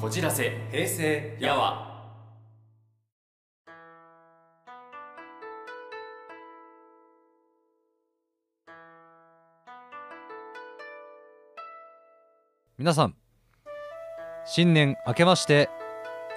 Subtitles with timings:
[0.00, 1.90] こじらせ平成やわ。
[12.78, 13.14] 皆さん
[14.46, 15.68] 新年明けまして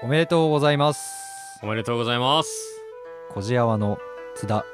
[0.04, 1.00] おめでとうございます。
[1.64, 2.50] おめでとうございます。
[3.32, 3.98] こじやわの
[4.36, 4.66] 津田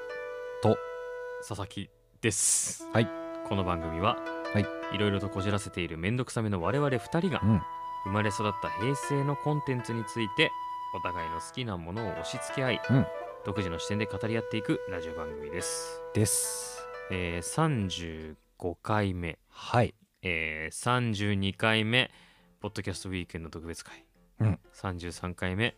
[1.47, 2.87] 佐々木です。
[2.91, 3.07] はい。
[3.47, 4.17] この番組は
[4.51, 4.65] はい。
[4.95, 7.61] いろいろとこじらせているめんどくさめの我々二人がうん
[8.03, 10.51] 生まれ育った平成のコンテンツについて
[10.95, 13.05] お互いの好きなものを押し付け合い、うん。
[13.45, 16.87] 独自の視点で語り合っていくラジオ番組です、です。
[17.11, 19.93] えー、35回目、はい。
[20.21, 22.09] えー、32回目。
[22.59, 24.05] ポッドキャストウィークエンド特別会、
[24.39, 24.59] うん。
[24.73, 25.75] 33回目。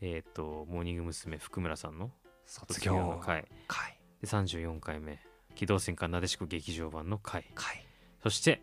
[0.00, 1.38] えっ、とモーニング娘。
[1.38, 2.10] 福村さんの
[2.46, 2.94] 卒業。
[2.94, 3.98] の回会。
[4.20, 5.20] で34回目。
[5.54, 7.86] 機動戦艦なでしこ劇場版の回会。
[8.22, 8.62] そして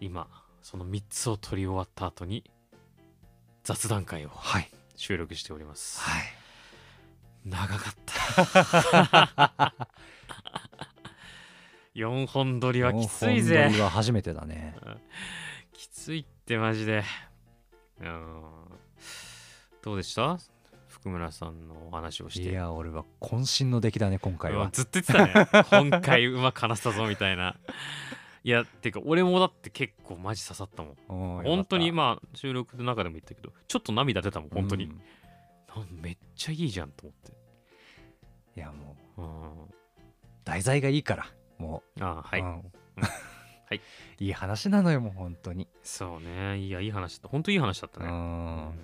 [0.00, 0.28] 今
[0.62, 2.44] その3つを取り終わった後に
[3.64, 4.70] 雑談会をはい。
[4.96, 6.22] 収録しております、はい。
[7.44, 7.94] 長かっ
[9.64, 9.86] た。
[11.94, 13.62] 4本撮りはきついぜ。
[13.64, 14.74] 本撮りは初めてだね。
[15.72, 17.04] きついってマジで。
[18.00, 18.42] うん
[19.82, 20.38] どうでした？
[20.88, 22.50] 福村さんのお話をして。
[22.50, 24.64] いや俺は渾身の出来だね今回は。
[24.64, 25.48] うんずっと言ってたね。
[25.90, 27.56] 今回うまく話したぞみたいな
[28.48, 31.38] いやてか俺もだって結構マジ刺さったもん。
[31.38, 35.00] うん本当にまあ収録の中でも言ったけどちょっと涙出たもん本当に、うん
[36.02, 37.32] めっちゃいいじゃんと思って。
[38.56, 39.22] いやもう。
[39.22, 39.74] うん。
[40.44, 41.26] 題材がいいから
[41.58, 42.52] もああはい、ううん。
[42.54, 42.62] は
[43.74, 43.80] い。
[44.18, 45.68] いい話なのよもう本当に。
[45.82, 46.58] そうね。
[46.58, 47.20] いやいい話だ。
[47.20, 48.16] った本当いい話だったうね、うん。
[48.16, 48.70] ん。
[48.70, 48.74] い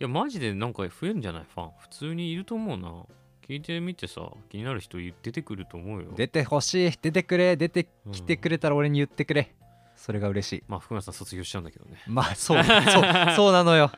[0.00, 1.44] やマジでなんか増えるんじゃない？
[1.44, 1.70] ファン。
[1.78, 3.04] 普通にいると思うな
[3.50, 6.12] 聞いてみてさ気になる人出てくると思うよ。
[6.14, 6.92] 出てほしい。
[7.02, 7.56] 出てくれ。
[7.56, 9.52] 出てうんきてくれたら俺に言ってくれ。
[9.96, 10.62] それが嬉しい。
[10.68, 12.00] まあ福村さん卒業しちゃうんだけどね。
[12.06, 12.82] まあそうそう
[13.34, 13.90] そうなのよ。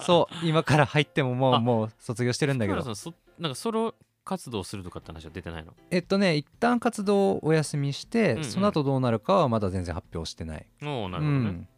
[0.00, 2.76] そう今から入ってももうあもう卒業してるんだけど。
[2.76, 5.74] 福村さんそなんかソロ活動するとかって話は出てないの？
[5.90, 8.44] えっとね一旦活動をお休みして、うんうん。
[8.44, 10.66] その後どうなるかはまだ全然発表してない。
[10.82, 11.68] おおなるほどね、うん。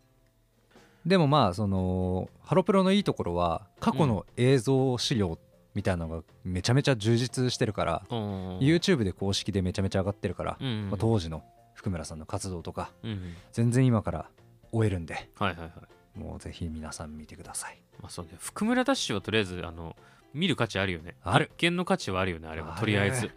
[1.05, 5.41] でもまあそのハロプロのいいところは過去の映像資料
[5.75, 8.59] みたいなのがめちゃめちゃ充実してるから、うん。
[8.59, 10.67] YouTube で公式でめちゃめちゃ上がってるから、うん。
[10.67, 11.43] うんまあ当時の
[11.75, 13.11] 福村さんの活動とかうん。
[13.11, 14.31] うん全然今から
[14.73, 16.19] 追えるんではいはいはい。
[16.19, 17.81] もうぜひ皆さん見てください。
[18.01, 18.33] まあそうね。
[18.39, 19.97] 福村ダッシュはとりあえずあの
[20.35, 21.17] 見る価値あるよね。
[21.23, 21.51] ある。
[21.55, 22.77] 一見の価値はあるよねあれは。
[22.79, 23.31] とりあえず、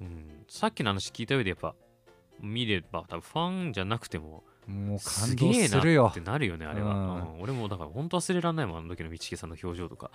[0.00, 1.74] うん、さっきの話聞いた上でやっぱ
[2.40, 7.34] 見れば多分ファンじゃなくてももうす感動げえなするよってなるよねあれは、うん。
[7.34, 7.40] うん。
[7.42, 10.10] 俺もだから本当忘れられないもんあの時の道木さんの表情とか。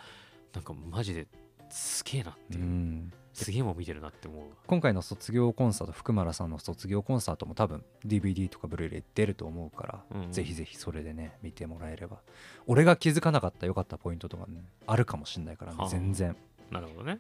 [0.56, 1.28] なんかマジで
[1.70, 3.14] すげえなってういう、ん。
[3.34, 4.56] すげえもん見てるなって思うわ。
[4.66, 12.22] 今回の卒業コンサート福村さんの卒業コンサートも多分 DVD とかブルーレイ出ると思うから、うんぜひぜひそれでね見てもらえれば。
[12.66, 15.90] 俺が気づかなかった良かったポイントとかねあるかもしんないからねはあ。
[15.90, 16.36] 全然。
[16.72, 17.20] なるほどね。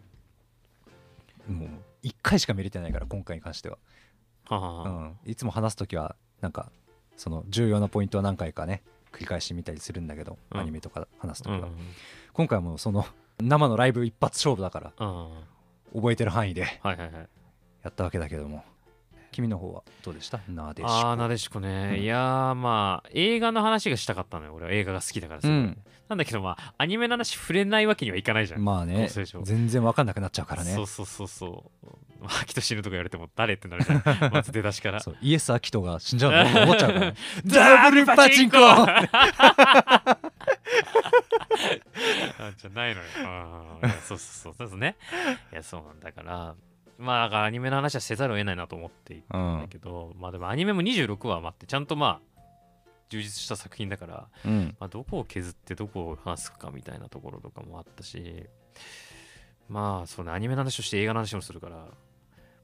[1.49, 1.69] もう
[2.03, 3.77] 1回しか見れてないから今回に関しては、
[4.45, 4.83] はあ。
[4.83, 6.71] はうん、いつも話す時はなんか
[7.17, 10.59] その重要なポイントは何回かね繰り返し見たりするんだけど、うん。
[10.59, 11.71] アニメとか話す時は、うんうん
[12.33, 13.05] 今回はもうその
[13.41, 15.27] 生のライブ一発勝負だからあ
[15.93, 18.63] 覚えてる範囲でやったわけだけども。
[19.31, 20.39] 君の方はどうでした？
[20.47, 21.15] なでしこ。
[21.17, 22.03] なでしこね、うん。
[22.03, 24.53] いやーまあ映画の話がしたかったのよ。
[24.53, 25.77] 俺は映画が好きだからさ、うん。
[26.07, 29.09] なんだけどまあアニメの話触れないわけにはいかないじゃん、まあね。
[29.43, 30.73] 全然分かんなくなっちゃうからね。
[30.73, 32.23] そうそうそうそう。
[32.23, 34.03] まあ、秋と死ぬとか言われても誰ってなるじゃん。
[34.31, 35.01] まず出だしから。
[35.01, 37.15] そうイエス・アキトが死んじゃうの思っちゃうからね。
[37.45, 38.57] ダブルパチンコ
[42.39, 43.07] あ じゃないのよ。
[43.25, 44.53] あーいやそうそうそう。
[44.57, 44.95] そうですね。
[45.51, 46.55] いやそうなんだから。
[46.97, 52.41] まあだからアニメの話はせざるを得ないなと思っていたんだけど、まあでもアニメも26話待ってちゃんとまあ
[53.09, 54.75] 充実した作品だからうん。
[54.79, 58.45] まあ、どこを削ってどこを話すかみたいなところとかもあったし
[59.69, 61.85] まあそうねアニメの話をして映画の話もするから、ま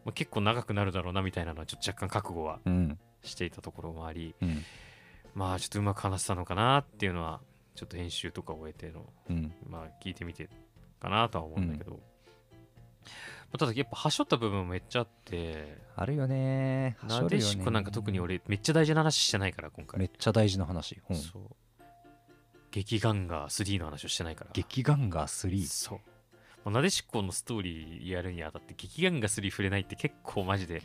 [0.07, 2.99] あ、結構長くなるだろうなみたいなのはちょっと若干覚悟はうん。
[3.23, 4.63] していたところもありうん
[5.35, 7.39] まあちょっとうまく話せたのかなっていうのは
[7.75, 9.53] ちょっと編集とかを終えてのうん。
[9.67, 10.49] まあ聞いてみて
[10.99, 11.97] かなとは思うんだけど、ま
[13.53, 16.97] あただやっぱはしょった部分もめっちゃあってあるよね。
[17.07, 19.99] なでしこなんか特に俺めっちゃ大事な話してないから今回。
[19.99, 21.15] めっちゃ大事な話、うん。
[21.15, 21.43] そう。
[22.71, 24.51] 劇ガンガー3の話をしてないから。
[24.53, 25.99] 劇ガンガー3そう。
[26.63, 30.81] もうなでしこのストーリーやるにあたって劇ガンガー3触れないって結構マジで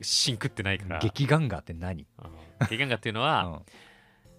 [0.00, 0.98] シンクってないから。
[1.00, 2.30] 劇ガンガーって何、うん。
[2.60, 3.62] 劇ガンガーっていうのうは、ん、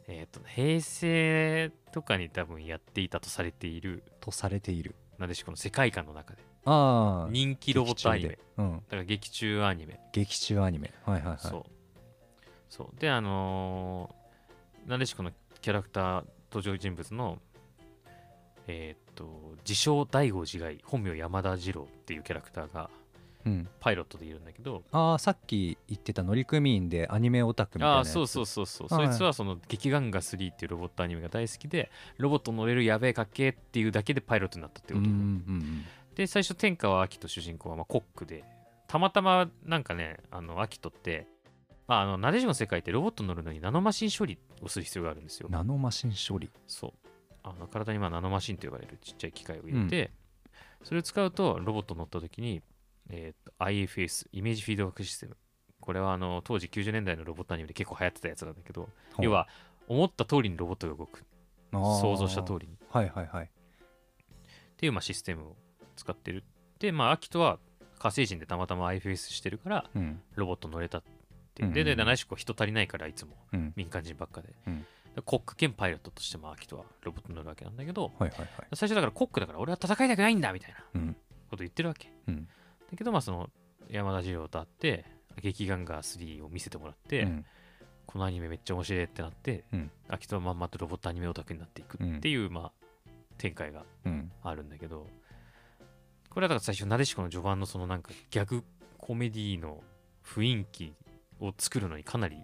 [0.07, 8.39] えっ、と、平成とかに多分やっていたとされているとされているなでしこの世界観の中でああ人気ロボットアニメ。
[8.57, 9.99] うんから劇中アニメ。
[10.11, 11.63] 劇中アニメはいはいはいそう。
[12.69, 12.99] そう。
[12.99, 17.39] で、あのーなでしこのキャラクター登場人物の
[18.67, 23.02] えーっと自称第五次外本名山田次郎っていうキャラクターがうん
[23.79, 29.07] パイロットでいるんだけどああさっき言ってた乗組員でアニメオタクみたいなああそうそうそうそう、はい。
[29.07, 38.43] そいつはその「劇ガンガ3」っていうロボットアニメが大好きでロボット乗れるやべえかっけえっていうだけでパイロットになったってこと、うんうんうんで最初天川明人主人公はまあコックで。
[38.87, 41.25] たまたまなんかねあの明人って
[41.87, 45.49] まあ、あの、なでしこの世界ってロボット乗るのにナノマシン処理をする必要があるんですよ。
[45.49, 46.49] ナノマシン処理。
[46.67, 46.93] そう。
[47.43, 50.11] あの体にまあナノマシンと呼ばれるちっちゃい機械を入れて、
[50.83, 52.61] それを使うとロボット乗った時に、
[53.09, 55.37] えーと IFS、イメージフィードバックシステム。
[55.79, 58.89] これはあの当時90年代のロボットアニメで結構流行ってたやつなんだけど、
[59.19, 59.47] 要は
[59.87, 61.23] 思った通りにロボットが動く。
[61.71, 62.73] 想像した通りに。
[62.73, 63.49] っはいはいはい
[64.77, 65.55] ていうまあシステムを
[65.95, 66.43] 使ってる。
[66.79, 67.59] で、まあ、アキトは
[67.99, 71.03] 火星人でたまたま IFS してるから、うんロボット乗れたっ
[71.55, 71.63] て。
[71.63, 74.49] うんで、で、七しこ人足りないから、いつもうん民間人ばっかで。
[74.67, 74.85] うん
[75.15, 81.13] でコック兼パイロットとしてもアキトはロボットに乗るわけなんだけど、はいはいはい最初だからコックだから俺は戦いたくないんだみたいなうん
[81.51, 82.11] こと言ってるわけ。
[82.27, 82.47] うん
[82.93, 83.49] だけど、まあ、その
[83.89, 85.05] 山田次郎と会って、
[85.41, 87.45] 劇ガンガー3を見せてもらって、うん。
[88.05, 89.91] このアニメめっちゃ面白いってなって、うん。
[90.07, 92.71] アキトはまんまとロボットアニメオタクになっていくっていう、まあ、
[93.37, 94.31] 展開がうん。
[94.43, 95.07] あるんだけど、
[96.29, 98.63] これはだから最初、なでしこの序盤のそのなんか逆
[98.99, 99.81] コメディの
[100.23, 100.93] 雰囲気
[101.39, 102.37] を作るのにかなり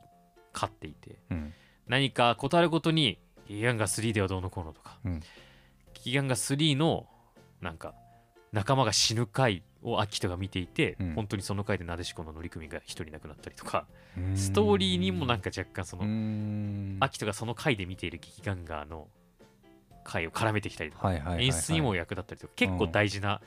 [0.54, 1.54] 勝っていて、うん。
[1.88, 5.22] 何か断るごとに、ギガンガ3ではどうのこうのとか、うん。
[5.94, 7.06] ギガンガ3の
[7.62, 7.94] なんか
[8.52, 11.14] 仲間が死ぬ回をアキトが見ていて、うん。
[11.14, 13.86] 本当にその回でなでしこの乗組が一人亡くなったりとか、
[14.18, 14.38] うん。
[14.38, 16.98] ストーリーにもなんか若干その、うん。
[17.00, 19.08] アキトがその回で見ているギガンガーの
[20.04, 21.46] 回を絡めてきたりとか、はいはいはいはい。
[21.46, 23.42] 演出にも役立ったりとか、結構大事な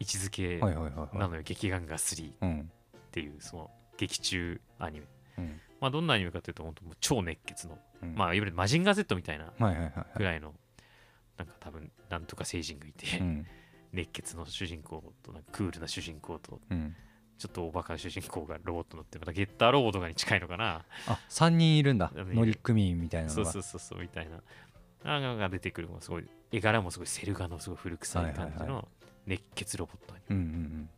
[0.00, 2.70] 位置づけなのよ、劇ガンガー3っうん
[3.12, 5.06] ていうその劇中アニメ。
[5.38, 5.60] うん。
[5.80, 8.14] まあどんなアニメかというと、本当もう超熱血の、うん。
[8.14, 9.52] まあいわゆるマジンガー Z みたいな
[10.16, 10.54] ぐらいの、
[11.36, 13.46] なんか多分なんとか星人がいて、うん
[13.92, 16.94] 熱血の主人公となんかクールな主人公とうん。
[17.38, 20.84] ちょっとおバカな主人公がロボット乗ってまたゲッターロボットとかに近いのかな？
[21.06, 22.12] あ三人いるんだ。
[22.14, 24.42] いる乗組員みたいなのそうがそうそうそうみたいな。
[25.04, 28.88] あのが出てくるすごい絵柄もすごいセル画のすごい古臭い感じはいはいはの
[29.26, 30.90] 熱血ロボットアニメうんうん。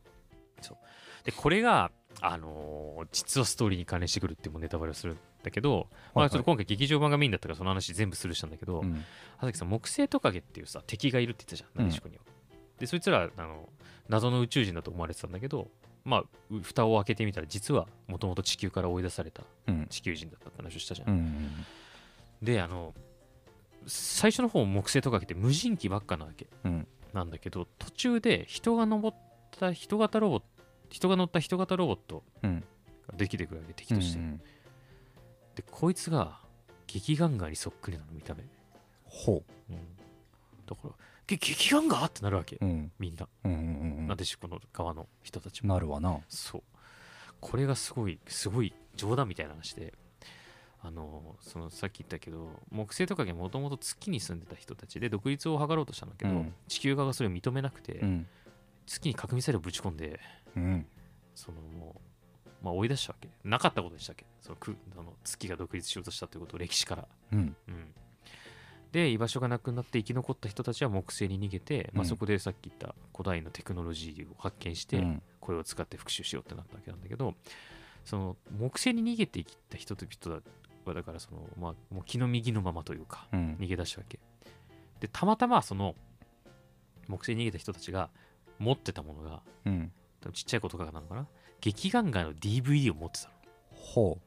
[1.22, 8.86] でこれがあのー実はストーリーに関連してくるっていうもネタバレをするんだけど、まあ、ちょっと今回劇場版がメインだったからその話全部スルーしたんだけど、うん。
[8.86, 9.04] うん
[9.36, 12.22] 葉崎さん木星トカゲっていうさ敵がいるって言ったじゃんなでしこには、
[12.82, 13.68] でそいつらあの
[14.08, 15.68] 謎の宇宙人だと思われてたんだけど
[16.04, 19.86] まあう蓋を開けてみたら実はもともと地球から追い出されたうん。
[19.88, 21.50] 地球人だったって話をしたじゃん、うんうん
[22.42, 22.92] であの
[23.86, 26.88] 最初の方木星トカゲって無人機ばっかなわけうん。
[27.14, 29.16] なんだけど途中で人が登っ
[29.60, 30.46] た人型ロボット
[30.90, 32.64] 人が乗った人型ロボットうん。
[33.08, 34.40] ができてくるわけ敵として、うんうん
[35.54, 36.40] でこいつが
[36.88, 38.42] 劇ガンガーにそっくりなの見た目、
[39.04, 39.72] ほう。
[39.72, 39.76] ん、
[40.66, 40.96] だからげ
[41.36, 42.92] 劇ガンガーってなるわけ、ううん。
[42.98, 43.28] みんな。
[43.44, 45.08] うんうんうんなでしこの側の。
[45.22, 46.18] 人たちもなるわな。
[46.28, 46.62] そう。
[47.40, 49.94] これがすごいすごい冗談みたいな話で。
[50.84, 56.54] あのそのさっき言ったけど木星とかがもともと月に住んでた人たちで独立を図ろうとしたんだけど、うん。
[56.66, 58.26] 地球側がそれを認めなくて、うん。
[58.86, 60.18] 月に核ミサイルをぶち込んで
[60.56, 60.86] うん。
[61.36, 62.00] そのも
[62.62, 63.28] う、まあ、追い出したわけ。
[63.44, 64.26] なかったことでしたっけ。
[64.40, 67.56] そのくあの月が独立しようとしたということを歴史から、うん。
[67.68, 67.94] うん、
[68.92, 72.08] で居場所がなくなって生き残った人たちは木星に逃げて、まあ、うん。
[72.08, 75.22] そこでさっき言った古代のテクノロジーを発見して、うん。
[75.40, 77.34] これを使って復讐しようってなったわけなんだけど
[78.04, 80.40] その木星に逃げていった人と人は
[80.94, 83.56] だからその、まあ、もう気の右のままというかうん。
[83.58, 84.20] 逃げ出したわけ。
[85.00, 85.94] でたまたまその
[87.08, 88.10] 木星に逃げた人たちが
[88.58, 89.92] 持ってたものがうん。
[90.34, 91.26] ちっちゃい子とかなのかな
[91.62, 93.34] 劇ガンガーの DVD を持ってたの。
[93.70, 94.18] ほ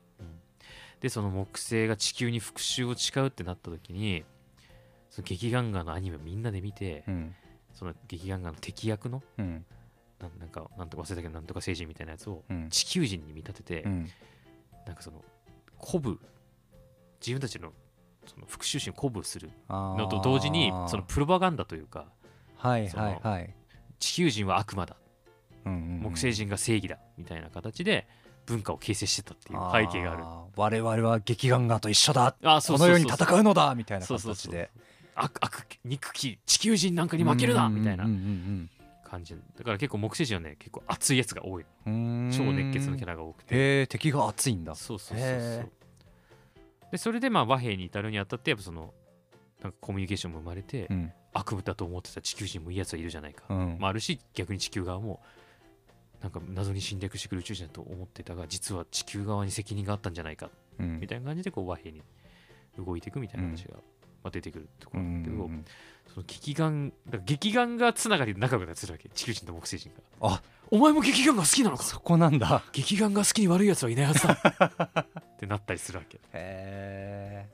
[1.00, 4.26] でその木星が地球に復讐を誓うってなった時に
[5.16, 7.36] その劇ガンガーのアニメをみんなで見て、ううん。
[7.74, 9.66] その劇ガンの敵役のうん。
[10.20, 12.70] なんなんかなんとか忘れたけどなんとか星人みたいなやつをうん。
[12.70, 14.10] 地球人に見立てて、うん。
[14.86, 15.24] なんかその
[15.80, 16.20] 鼓舞
[17.22, 17.72] 自分たちの
[18.26, 22.08] その復讐心を鼓舞するののと同時にそのプロパガンダというか
[22.58, 23.56] はいはいはい。
[24.00, 24.98] 地球人は悪魔だ。
[25.64, 26.00] うんうんうん。
[26.02, 28.06] 木星人が正義だみたいな形で
[28.46, 30.24] 文化を形成してたっていう背景がある。
[30.24, 32.36] ー我々は劇ガンと一緒だ。
[32.44, 34.70] あそうそうそうこの世に戦うのだみたいなそうそうそう形で
[35.16, 38.06] 悪悪憎き地球人なんかに負けるなみたいな。
[39.06, 39.36] 感じ。
[39.36, 41.66] だから結構木星人はね結構熱いやつが多い。
[41.86, 43.56] 超熱血のキャラが多くて。
[43.56, 44.76] へえ敵が熱いんだ。
[44.76, 45.72] そうそうそうそへう
[46.92, 48.94] でそれでまあ和平に至るにあたってやっぱその
[49.62, 51.12] なんかコミュニケーションも生まれて、うん。
[51.38, 53.78] 悪夢だと思ってた地球人もいいやつはいるじゃないか、うん。
[53.78, 55.22] まあ、あるし逆に地球側も
[56.22, 61.00] なんか謎に侵略してくる宇宙人だと思ってたが実は地球側に責任があったんじゃないかうん。
[61.02, 62.02] みたいな感じでこう和平に
[62.78, 63.76] 動いていくみたいな話が
[64.26, 65.66] まあ、出てくるとこうろなんだけど、ん
[66.08, 69.08] その劇眼だから劇眼がつながりで仲良くなってるわけ。
[69.10, 70.28] 地球人と木星人が。
[70.28, 70.42] あ。
[70.72, 71.84] お前も劇眼が好きなのか。
[71.84, 72.64] そこなんだ。
[72.74, 74.34] 劇眼が好きに悪いやつはいないはずだ。
[75.06, 76.20] ってなったりするわけ。
[76.34, 77.48] へ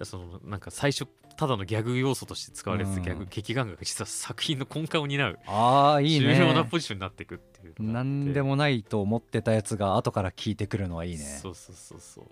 [0.00, 5.38] らそのなんか最初ただのギャグ要素として使われてたギャグ、うん劇眼が実は作品の根幹を担う。
[5.46, 11.24] ああいい重要なねポジションになっていくっていう何でもないと思ってたやつが後から聞いてくるのはいいね。
[11.24, 12.24] そうそうそうそう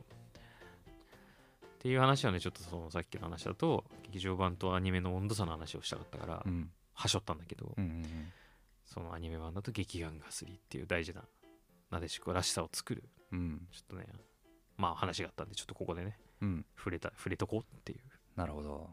[1.78, 6.70] っていう話はねちょっとそのさっきの話だと劇場版とアニメの温度差の話をしたかったから、うん。
[6.92, 8.32] はしょったんだけど、うんうん
[8.84, 11.22] そのアニメ版だと劇眼が3っていう大事な
[11.90, 13.38] なでしこらしさを作るうん。
[13.38, 14.06] うんちょっとね
[14.76, 16.66] まあ話があったんでちょっとここでねうん。
[16.76, 18.00] 触れた触れとこうっていう。
[18.34, 18.90] なるほど。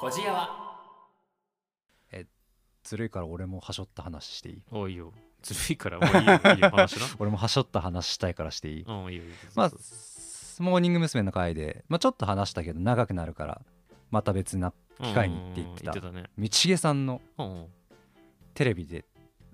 [0.00, 0.60] こじやは？
[2.82, 4.62] ずるいから俺もはしょった話していい？
[4.70, 7.06] おいいよずるいからもういいよいいよ話な。
[7.20, 8.82] 俺もはしょった話したいからしていい？
[8.82, 9.36] うんいいよいいよ。
[9.54, 9.70] まあ
[10.60, 11.22] モーニング娘。
[11.22, 13.60] の回で、まあ、ちょっと話したけど長くなるから
[14.10, 14.72] また別な
[15.02, 15.92] 機会にって言ってた。
[15.92, 17.20] うんうんうん言って道重さんの
[18.54, 19.04] テレビで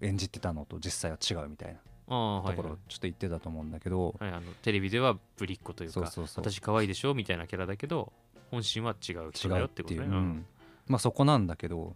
[0.01, 1.81] 演じてたのと実際は違うみたいな。
[2.11, 6.45] ところをちょっと言ってたと思うんだけど、はい、あのテレビではぶりっ子というかそうそうそう。
[6.51, 8.13] 私可愛いでしょみたいなキャラだけど
[8.51, 10.47] 本心は違う人だ違うよってことね、う、うん。
[10.89, 11.95] まあそこなんだけど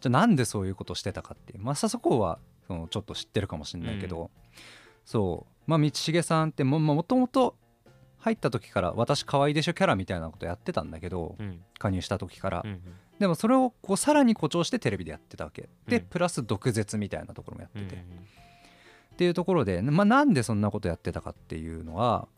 [0.00, 2.38] じゃあなんでそういうことしてたかってまあさそこは
[2.70, 4.30] そのちょっと知ってるかもしれないけど、
[5.04, 5.52] そう。
[5.66, 7.56] まあ道重さんってももともと
[8.18, 12.80] 入った時から私可愛いでしょキャラみたいなことやってたんだけど、うん加入した時から、うん
[13.18, 15.68] でもそれをこうさらに誇張してテレビでやってたわけ。
[15.88, 16.04] で、うん。
[16.04, 22.28] プラス毒舌みたいなところもやってうんて、っていうところで、まあ、なんでそんなことやってたかっていうのは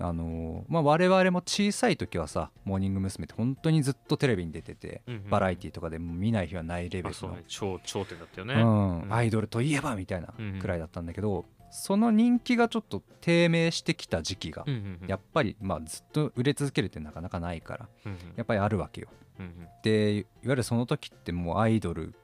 [0.00, 3.24] あのーまあ、我々も小さい時はさモーニング娘。
[3.24, 5.30] って本当にずっとテレビに出てて、うんうん。
[5.30, 9.02] バラエティとかでも見ない日はないレベルのね、超頂点だったよね、うん。
[9.02, 9.12] うん。
[9.12, 10.58] アイドルといえばみたいなうんうん。
[10.58, 15.08] くらいだったんだけど、その人気がちょっと低迷してきた時期が、うんうんうん。
[15.08, 18.18] やっぱり、まあ、ずっと売れ続けるってなかなかないからうんうん。
[18.36, 19.08] やっぱりあるわけよ。
[19.38, 19.68] うんうん。
[19.82, 22.14] でいわゆるその時ってもうアイドル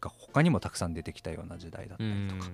[0.00, 2.50] が他にもたくさん出てきたような時代だったりとか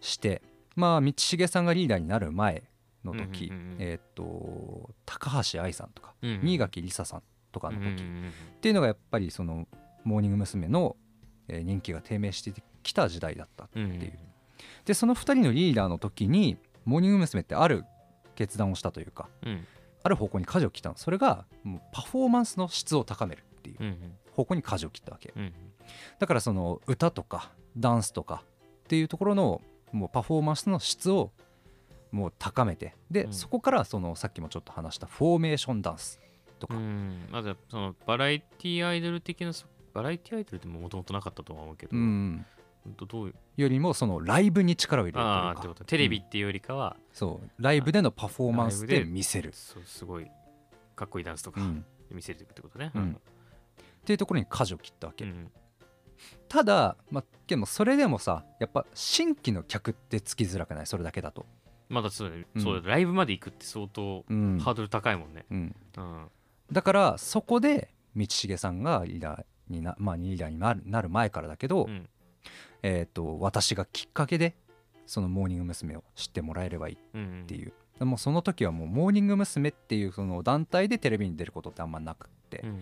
[0.00, 0.42] して、
[0.74, 2.62] まあ道重さんがリーダーになる前
[3.06, 3.76] の時、うんうんうんうん。
[3.80, 6.40] えーっと高橋愛さんとかうんうん。
[6.42, 7.22] 新垣梨沙さん
[7.52, 8.32] とかの時、っうんうんうん。
[8.60, 9.66] ていうのがやっぱりその
[10.04, 10.68] モーニング娘。
[10.68, 10.96] の
[11.48, 13.86] えー人気が低迷してきた時代だったってう。
[13.86, 14.12] んいう。
[14.84, 17.40] でその2人のリーダーの時にモーニング娘。
[17.42, 17.84] ってある
[18.34, 19.66] 決断をしたというかうん。
[20.02, 20.96] ある方向に舵を切ったの。
[20.96, 23.76] それがもうパフォーマンスの質を高めるっていう。
[23.80, 23.98] うんうん。
[24.32, 25.32] 方向に舵を切ったわけ。
[25.36, 25.52] うん。
[26.18, 28.42] だからその歌とかダンスとか
[28.84, 31.32] っていうところのもうパフォーマンスの質を
[32.16, 32.96] もう高めて。
[33.10, 33.32] で、うん。
[33.32, 36.20] そこからそのさっきもちょっと話したフォーメーションダンス
[36.58, 37.28] とか、うん。
[37.30, 42.44] まずそのバラエティアイドル的なそバラエティアイドルでももともとなかったとは思うけど、うん
[42.96, 45.24] どうよりもそのライブに力を入れる
[45.60, 45.84] というか。
[45.86, 47.50] テレビっていうよりかは、そう。
[47.62, 50.30] ライブでのパフォーマンスで見せる、そうすごい
[50.94, 51.84] かっこいいダンスとかうん。
[52.12, 52.92] 見せるってことね。
[52.94, 53.12] うん。
[53.12, 55.50] っていうところに舵を切ったわけ、うん。
[56.48, 60.86] ただ、まあ、でもそれでもさやっぱ新規の客ってつきづらくない？
[60.86, 61.44] それだけだと、
[61.88, 62.62] まだそううん。
[62.62, 64.58] そうだライブまで行くって相当うん。
[64.58, 65.44] ハードル高いもんね。
[65.50, 66.26] うん、うん。
[66.72, 70.58] だからそこで道重さんがリーダーにな,、まあ、リーダーに
[70.90, 72.08] なる前からだけど、うん。
[72.82, 74.54] えー、と私がきっかけで
[75.06, 75.96] そのモーニング娘。
[75.96, 77.18] を知ってもらえればいいっう。
[77.18, 79.68] んていう、でもうその時はもうモーニング娘。
[79.68, 82.80] っていうその団体でテレビに出ることってあんまなくって、っうん。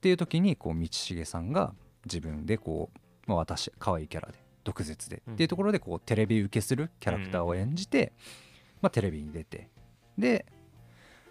[0.00, 1.74] ていう時にこう道重さんが
[2.04, 5.34] 自分でこう、まあ、私可愛いキャラで毒舌で、うん。
[5.34, 8.12] っていうところでこうテレビ受けするキャラクターを演じて、
[8.82, 9.68] まあ、テレビに出て。
[10.18, 10.46] で、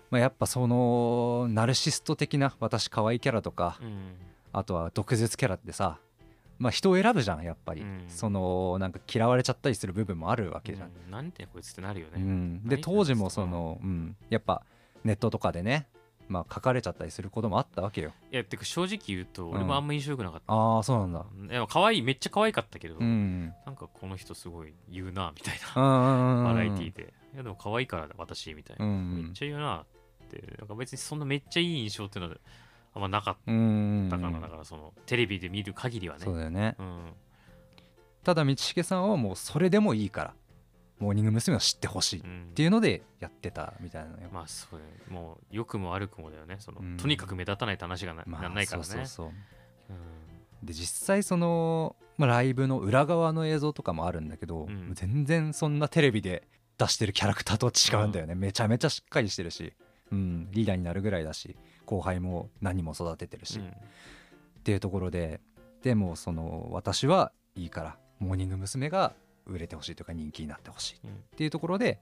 [0.10, 4.16] まあ、やっぱそのナルシスト的な私可愛いキャラとか、うん。
[4.54, 5.98] あとは毒舌キャラってさ
[6.60, 8.06] まあ人を選ぶじゃんやっぱり、うん。
[8.08, 11.12] そのなんか嫌われちゃったりする部分もあるわけじゃん、うん。
[11.12, 12.13] なんてこいつってなるよね。
[12.18, 12.63] うん。
[12.63, 14.63] で何当時もその、うん、やっぱ
[15.04, 15.88] ネットとかでね、
[16.27, 18.12] まあ、書かれちゃったりすることもあったわけよ。
[18.32, 20.53] いやてか正直言うとん俺もあんま印象良くなかった。
[20.53, 21.25] ああそうなんだ。
[21.53, 23.53] いや可愛いめっちゃ可愛かったけど、うん。
[23.65, 27.13] なんかこの人すごい言うなみたいうんうんうんな バラエティーで。
[27.34, 28.86] いやでも可愛いから私みたいな。
[28.86, 29.86] うんめっちゃ言うなっ
[30.30, 30.56] て。
[30.60, 32.38] なんか別にそんなめっちゃいい印象っていうのは
[32.96, 36.25] あんまなかっうんうんたかな、だからそのテレビで見る限りはね。
[36.25, 36.75] そうだよね。
[36.80, 37.13] うん。
[38.24, 40.34] ただ道重さんはもうそれでもいいから
[41.00, 41.55] モーニング娘。
[41.55, 42.51] を知ってほしいっうん。
[42.55, 46.97] ていうのでやってたみたいなのよ、まあそうもう良くも悪くもだよねその、うん。
[46.97, 48.85] とにかく目立たないって話がな,、まあなんないからね。
[48.85, 49.27] そうそうそう。
[49.89, 49.93] う
[50.63, 50.65] ん。
[50.65, 54.91] で実際その、まあ、ライブの裏側の映像とかもあるんだけど、うん。
[54.93, 56.47] 全然そんなテレビで
[56.77, 59.73] 出してるキャラクターと違うんだよね、めちゃめちゃしっかりしてるし、
[60.12, 63.65] うん、リーダーになるぐらいだし後輩も何人も育ててるし、うん。
[63.67, 63.71] っ
[64.63, 65.41] ていうところで
[65.81, 68.89] でもその私はいいからモーニング娘。
[68.89, 69.13] が
[69.45, 72.00] 売れてほしいというか人気になってほしいうんっていうところで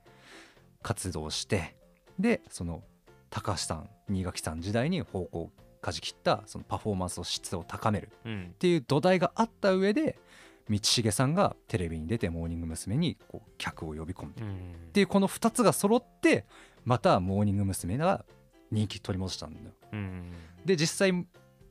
[0.82, 1.76] 活動して
[2.20, 2.84] でその
[3.30, 10.20] 高橋さん新垣さん時代に方向をかじ切ったそのパフォーマンスの質を高めるうんっていう土台があった上で
[10.70, 12.96] 道重さんがテレビに出てモーニング娘。
[12.96, 13.18] に
[13.58, 16.46] 客を呼び込むっうんていうこの2つが揃って
[16.86, 17.98] またモーニング娘。
[17.98, 18.26] が
[18.72, 19.66] 人気取り戻したんだよ。
[19.92, 20.32] うん
[20.66, 21.12] で実際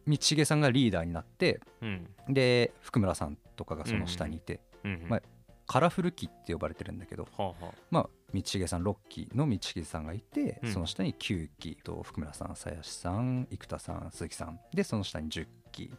[0.07, 5.23] 道重さんがリーダーになってうんで福村さんとかがその下にいて、うんまあ
[5.71, 7.67] カラフル期って呼ばれてるんだけど、はあはあ。
[7.93, 10.73] まあ、道重さん6期の道重さんがいて、うん。
[10.73, 14.59] その下に9期と福村さん鞘師さん生田さん鈴木さん。
[14.75, 15.93] でその下に10期、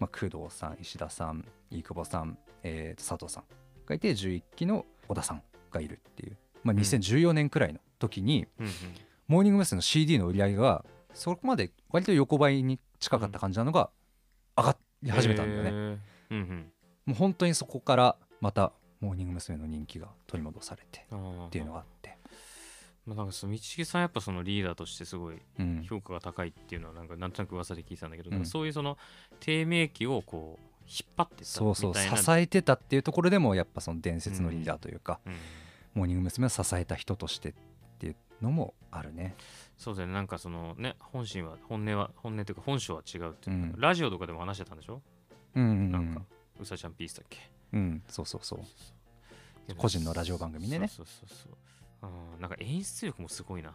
[0.00, 3.44] まあ、工藤さん石田さん飯久保さん、えーと佐藤さん
[3.86, 6.80] がいて11期の小田さんがいるっていう、まあ、うん。
[6.80, 8.68] 2014年くらいの時に、うん
[9.28, 9.76] モーニング娘。
[9.76, 13.90] の CD の売り上げがそこまで割と横ばいに近かった感じなのが
[14.56, 15.70] 上がり始めたんだよね。
[15.70, 15.98] へー。
[16.30, 16.72] うん。
[17.06, 18.72] もう本当にそこからまた
[19.02, 19.58] モーニング娘。
[19.58, 22.16] の人気が取り戻されてっていうのがあって。
[23.04, 25.82] まあなんかその道重さんやっぱそのリーダーとしてすごいうん。
[25.82, 28.46] 評価が高いっていうのはなんかなんとなく噂で聞いてたんだけど、うん。
[28.46, 28.96] そういうその
[29.40, 35.32] 低迷期をこう引っ張ってそうそう支えてたっていうところでもやっぱその伝説のリーダーというか、うん。
[35.94, 36.46] モーニング娘。
[36.46, 37.54] を支えた人としてっ
[37.98, 39.34] ていうのもあるね。
[39.78, 40.14] そうだよね。
[40.14, 43.80] なんかそのね本心は本音は本音というか本性は違うっていうか、うん。
[43.80, 45.02] ラジオとかでも話してたんでしょ？
[45.54, 46.26] うんうんうなんかん、
[46.60, 47.51] うさちゃんピースだっけ？
[47.72, 49.74] うん、そうそうそう。
[49.76, 50.88] 個人のラジオ番組でね。
[50.88, 53.74] そうそうそうなんか演出力もすごいな。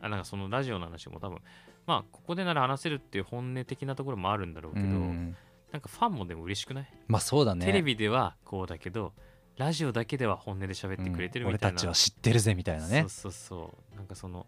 [0.00, 1.38] あなんかそのラジオの話も多分
[1.86, 5.36] まあここでなら話せるっていう本音的なところもあるんだろうけど、うん。
[5.72, 7.66] なんかファンもでも嬉しくない、まあそうだね。
[7.66, 9.12] テレビではこうだけど
[9.56, 13.00] ラジオだけでは本音で喋ってくれてるみたいな、うん俺たちは知ってるぜみたいなね。
[13.02, 13.96] そうそうそう。
[13.96, 14.46] なんかその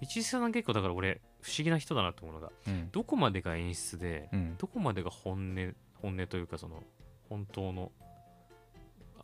[0.00, 2.90] 道井さん結構だから俺不思議な人だなと思うのがうん。
[2.90, 4.56] どこまでが演出で、うん。
[4.56, 6.82] どこまでが本音本音というかその
[7.28, 7.92] 本当の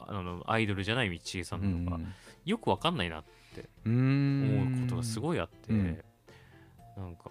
[0.06, 2.04] あのアイドルじゃない道重さんなのか、
[2.44, 4.66] よくわかんないなってうん。
[4.66, 6.04] 思うことがすごいあって、うん
[6.96, 7.30] なんか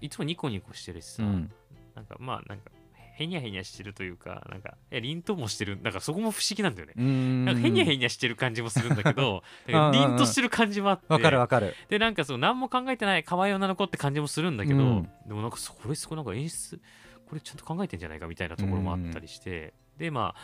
[0.00, 1.50] いつもニコニコしてるしさ、うん。
[1.94, 2.70] なんかまあなんか
[3.16, 7.44] へにゃへにゃしてるというかなんかいや凛ともしてるなんかそこも不思議なんだよね、うん。
[7.44, 11.74] なんかへにゃへにゃしてる感じもするんだけどうんうん凛としてる感じもあってわかるわかる。
[11.88, 15.08] でなんかそう何も考えてない可愛い女の子って感じもするんだけど、うん。
[15.26, 16.80] でもなんかそれすごいなんか演出
[17.28, 20.40] これちゃんと考えてんじゃないかみたいなところもあったりして、でまあ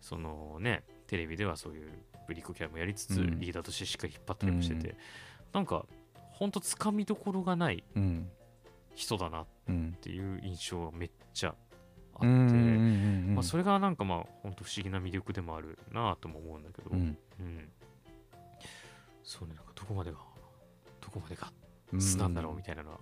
[0.00, 1.90] そのねテレビではそういう
[2.26, 3.40] ブリックキャラもやりつつ、うん。
[3.40, 4.96] リーダーとしてしっかり引っ張ったりもしてて、うん。
[5.52, 5.84] なんか
[6.30, 8.30] ほんとつかみどころがないうん。
[8.94, 11.54] 人だなっうんていう印象がめっちゃ
[12.14, 17.16] あって、まあ、それがなんかまあほんと不思議な魅力でもあるなとも思うんだけど、うん。
[17.40, 17.68] うん。
[19.22, 20.18] そうねなんかどこまでが
[21.00, 21.50] どこまでが
[21.92, 22.00] うん。
[22.00, 22.98] 素なんだろうみたいなのは、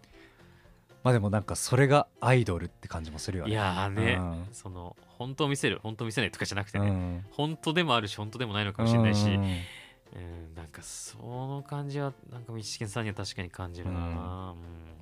[1.02, 3.50] まあでもなんかそれがアイドルって感じもするよね。
[3.50, 4.48] いやーね、うん。
[4.52, 7.22] その本当を見せる本当を見せないとかじゃなくてね、うん。
[7.32, 9.38] 本当でもあるし本当でもないのかもしれないし、ううんん
[10.56, 14.56] なんかその感じはなんか道重さんには確かに感じるな、うん。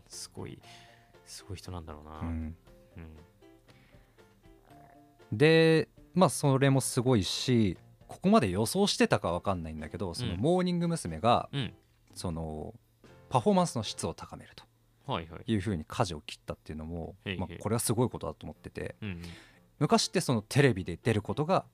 [0.08, 0.58] すごい
[1.24, 2.56] すごい人なんだろうな、うん。
[2.96, 3.00] う
[5.34, 5.38] ん。
[5.38, 7.78] でまあそれもすごいし
[8.08, 10.40] ここまで予想してたかわかんないんだけどそのうん。
[10.40, 11.20] モーニング娘。
[11.20, 11.72] がうん。
[12.14, 12.74] その
[13.28, 14.64] パフォーマンスの質を高めると
[15.06, 18.94] はいはい、いうふうに舵を切ったっていうのもまあこれはすごいことだと思ってて
[19.78, 21.64] 昔ってそのテレビで出ることが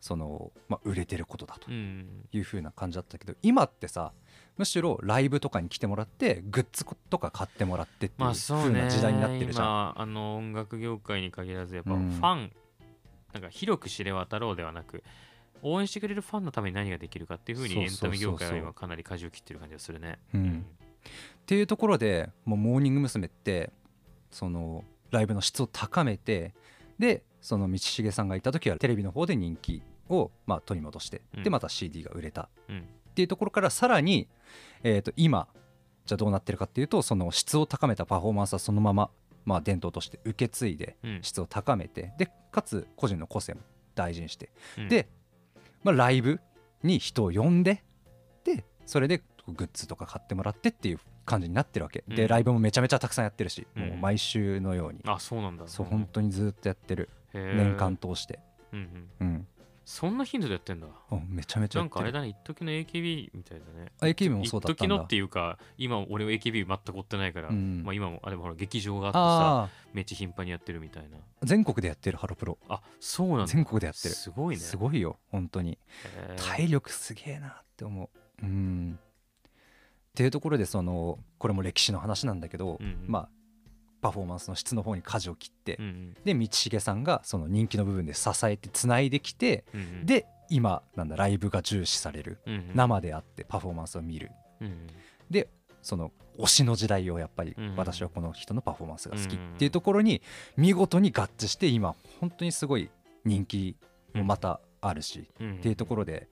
[0.00, 4.12] そのまあ売れてることだとうんいうふうな感じだったけど今ってさ
[4.56, 9.66] むしろライブとかに来てもらってグッズとか買ってもらってっていう風な時代になってるじゃん。
[9.66, 12.52] 今あの音楽業界に限らずやっぱフうんァン、
[13.32, 15.02] なんか広く知れ渡ろうではなく
[15.62, 20.18] 応援してくれるファンのために何ができるかっていうふうにエンタメ業界は今かなり舵を切ってる感じがするね。
[20.34, 20.66] うん
[21.00, 21.10] っ
[21.46, 23.26] ていうところでもうモーニング娘。
[23.26, 23.70] って
[24.30, 26.54] そのライブの質を高めて
[27.00, 31.42] でその道重さんがいた時はテレビの方で人気をまあ取り戻して、うん。
[31.42, 32.48] でまた CD が売れた。
[32.68, 32.78] うん。
[32.78, 32.82] っ
[33.14, 34.28] ていうところからさらに、
[34.84, 35.48] えー、と今
[36.06, 39.10] じゃあどうなってるかっていうとその質を高めたパフォーマンスはそのまま、
[39.44, 41.18] まあ、伝統として受け継いでうん。
[41.22, 43.60] 質を高めてでかつ個人の個性も
[43.94, 44.88] 大事にしてうん。
[44.88, 45.08] で、
[45.82, 46.40] まあ、ライブ
[46.82, 47.82] に人を呼んで
[48.44, 50.98] でそれでグッズとか買ってもらってっていう
[51.30, 52.16] 感じになってるわけ、うん。
[52.16, 53.88] でライブもめちゃめちゃたくさんやってるし、うん。
[53.88, 55.66] もう毎週のように、あそうなんだ。
[55.66, 57.08] そう本当にずっとやってる。
[57.32, 58.40] 年間通して、
[58.72, 59.26] うんうん。
[59.26, 59.46] うん、
[59.84, 60.86] そんな頻度でやってんだ。
[61.12, 63.92] うんめちゃめちゃなんかあれだね、一時の AKB みたいだね。
[64.00, 64.94] あ AKB もそうだったんだ。
[64.94, 67.82] 一時のっていうか、今俺は AKB 全く追ってないから、うん。
[67.84, 71.18] まあ今も、あでもほら劇場があってさ、めっちゃ頻繁にやってるみたいな。
[71.42, 72.58] 全国でやってるハロプロ。
[72.68, 73.46] あそうなんだ。
[73.46, 74.14] 全国でやってる。
[74.14, 74.60] すごいね。
[74.60, 75.78] すごいよ本当に。
[76.36, 78.10] 体力すげえなって思
[78.42, 78.44] う。
[78.44, 78.98] うん
[80.10, 83.04] っていうところでそのこれも歴史の話なんだけど、うんうん。
[83.06, 83.28] まあ
[84.00, 86.14] パフォーマンスの質の方に舵を切って、うんうん。
[86.24, 94.30] で道重さんがその人気の部分で支えてつないできて、うんうん、で今なんだライブが重視されるうんうん、生であってパフォーマンスを見る。
[94.60, 94.86] うんうん。
[95.30, 95.48] で
[95.82, 100.22] その推しの時代をやっぱりうん私はこの人のパフォーマンスが好きっていうところに
[100.56, 102.90] 見事に合致して今本当にすごい
[103.24, 103.76] 人気
[104.14, 105.54] もまたあるしうん。
[105.56, 106.28] っていうところで、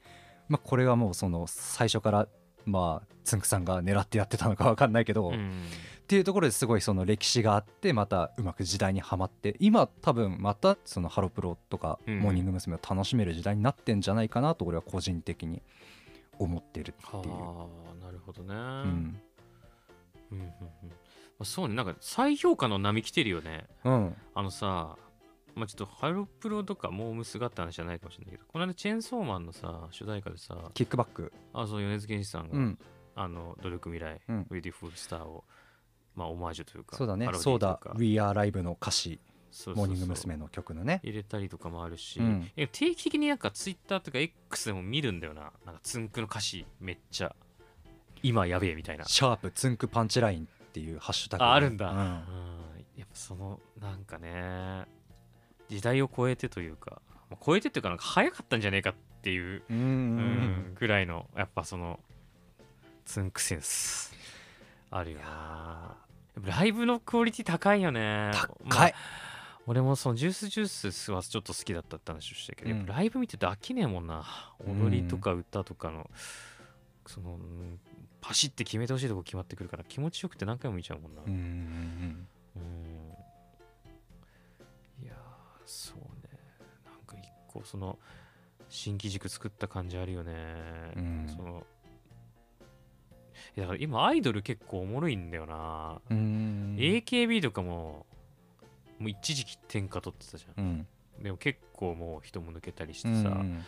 [0.49, 2.29] まあ、これはもうその最初から
[2.69, 5.65] まあつんくさんが狙ってやってたのか分かんないけど、っうん。
[6.07, 12.21] ていうところですごいその歴史があってまたうまく時代にはまって今多分またそのハロプロとかうん。
[12.21, 12.77] モーニング娘。
[12.77, 15.63] を楽しめる時代になってんじゃないかなと俺は個人的に
[16.39, 17.33] 思ってるっていう。
[17.33, 17.69] は
[18.01, 18.57] あなるほどね、うん。
[18.57, 19.21] うん
[20.33, 20.49] うんうん。
[20.49, 20.53] ま
[21.41, 21.75] あ、そうね。
[21.75, 23.67] なんか再評価の波来てるよね。
[23.85, 24.17] うん。
[24.35, 24.97] あのさ
[25.59, 32.79] まあちょっとハロプロとかモームスがって話じゃないかもしれないけどこの間チェーンソーマンのさ主題歌でさ KICK BACK、あそう米津玄師さんが、うん、
[33.15, 35.45] あの努力未来、うん beautiful star を
[36.15, 37.29] まあオマージュというかそうだね。
[37.35, 39.21] そうだというか「We Are Live」の歌詞。
[39.51, 39.87] そうそうそう。
[39.87, 40.37] モーニング娘。
[40.37, 41.01] の曲のね。
[41.03, 42.51] 入れたりとかもあるし、うん。
[42.55, 45.53] え定期的になんかツイッターとか X でも見るんだよな。
[45.65, 47.35] なんかつんくの歌詞めっちゃ
[48.23, 49.05] 今やべえみたいな。
[49.05, 52.05] シャープツンクパンチラインっていうハッシュタグああるんだ、ううんん。
[52.97, 54.87] やっぱそのなんかね
[55.69, 57.01] 時代を超えてというか
[57.31, 59.63] まあ超えてっていうかなんか早かったんじゃねえかっていう、
[60.79, 61.99] ぐらいのやっぱその
[63.05, 64.15] ツンクセンス。
[64.91, 65.97] あるよな。
[66.45, 68.31] ライブのクオリティ高いよね。
[68.33, 68.95] 高まあい
[69.67, 72.87] 俺もそのジュースジュースはちょっと好きだったって話をしたけど、うん。
[72.87, 74.25] ライブ見てて飽きねえもんな。
[74.67, 76.09] 踊りとか歌とかの、
[77.07, 77.79] そのうん
[78.21, 81.23] パシって決めてほしいとこ決まってくるから気持ちよくて何回も見ちゃうもんな。
[81.27, 82.27] うん
[85.69, 86.39] そうね。
[86.87, 87.99] なんか一個その
[88.71, 90.33] 新機軸作った感じあるよね、
[90.97, 91.27] うん。
[91.29, 91.63] その
[93.57, 96.77] だから今アイドル結構おもろいんだよな、うん。
[96.79, 98.07] AKB とかも
[98.99, 100.65] もう一時期天下取ってたじゃん。
[100.65, 100.87] うん。
[101.23, 103.65] でも結構もう人も抜けたりしうてさ、ん。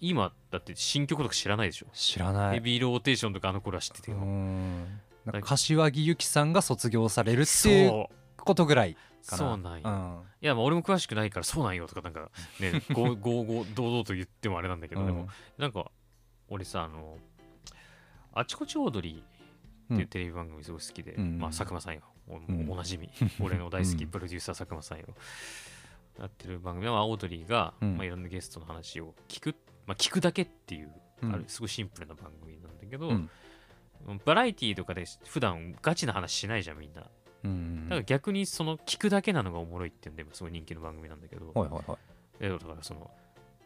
[0.00, 2.54] 今だって新曲とか知らないでしょ、知らない。
[2.54, 4.84] ヘビーローテーションとかあの頃は知っててうよ、ん。
[5.26, 8.06] なんか柏木由紀さんが卒業されるっていう。
[8.44, 9.38] ことぐらいかな。
[9.38, 10.22] そうなんやうん。
[10.40, 12.30] いやまあ俺も詳しくないからそうなんよとかなんか
[12.60, 15.90] ね ごごご堂々と言ってもあれなんだけど、でもなんか
[16.48, 17.18] 俺さあの
[18.32, 19.32] あちこちオードリー
[19.94, 21.38] っていうテレビ番組すごい好きで、うん。
[21.38, 22.00] まあ佐久間さんよ。
[22.28, 22.66] おん。
[22.70, 23.10] おなじみ。
[23.40, 24.10] 俺の大好きうん。
[24.10, 25.06] プロデューサー佐久間さんよ。
[26.18, 27.96] やってる番組ではオードリーが、うん。
[27.96, 29.56] まあ、いろんなゲストの話を聞く、
[29.86, 31.34] まあ、聞くだけっていう、うん。
[31.34, 33.30] あるすごいシンプルな番組なんだけど、うん。
[34.24, 37.02] バラエティーとかで普段ガチな話しないじゃんみんな。
[37.02, 37.10] だ
[37.44, 41.98] うんから逆にその聞くだけなのがおもろいっていうんで、すごい人気の番組なんだけど、はいはいはい。
[42.40, 43.10] えだからその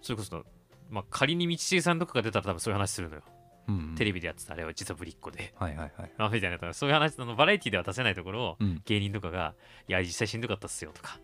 [0.03, 0.45] それこそ、
[0.91, 3.23] まあ、仮に道重さんとかが出たら多分そういう話するのよ、
[3.69, 5.53] うんテレビでやってたあれは実はぶりっ子で。
[5.57, 6.13] はいはいはい。
[6.19, 8.83] あみたいなそういう話あのバラエティでは出せないところをうん。
[8.85, 9.55] 芸人とかが
[9.89, 11.19] いや実際しんどかったっすよとか、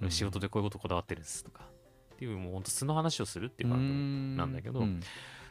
[0.00, 0.10] うん。
[0.10, 1.64] 仕事でこういうことこだわってるんですとか
[2.14, 5.00] っていうもうほんと素の話をするっていう番組なんだけどうん。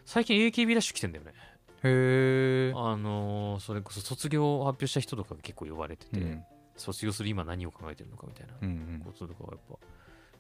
[0.05, 1.33] 最近 AKB ラッシュ来てんだよね
[1.83, 6.43] へえあのーそれこそ卒業を発表した人とかが結構呼ばれてて、うん。
[6.77, 9.75] 卒業する今何を考えてるのかみたいなうんこととかはやっぱ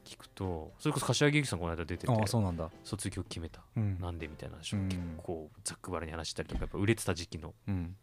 [0.05, 2.69] 聞くとそれこそ柏木由紀さんこの間出ててああそうなんだ。
[2.83, 3.61] 卒業決めた。
[3.75, 3.99] うん。
[3.99, 4.87] なんでみたいな話をうん。
[4.89, 7.95] 結構ざっくばらに話したりとかやっぱ売れてた時期のうん。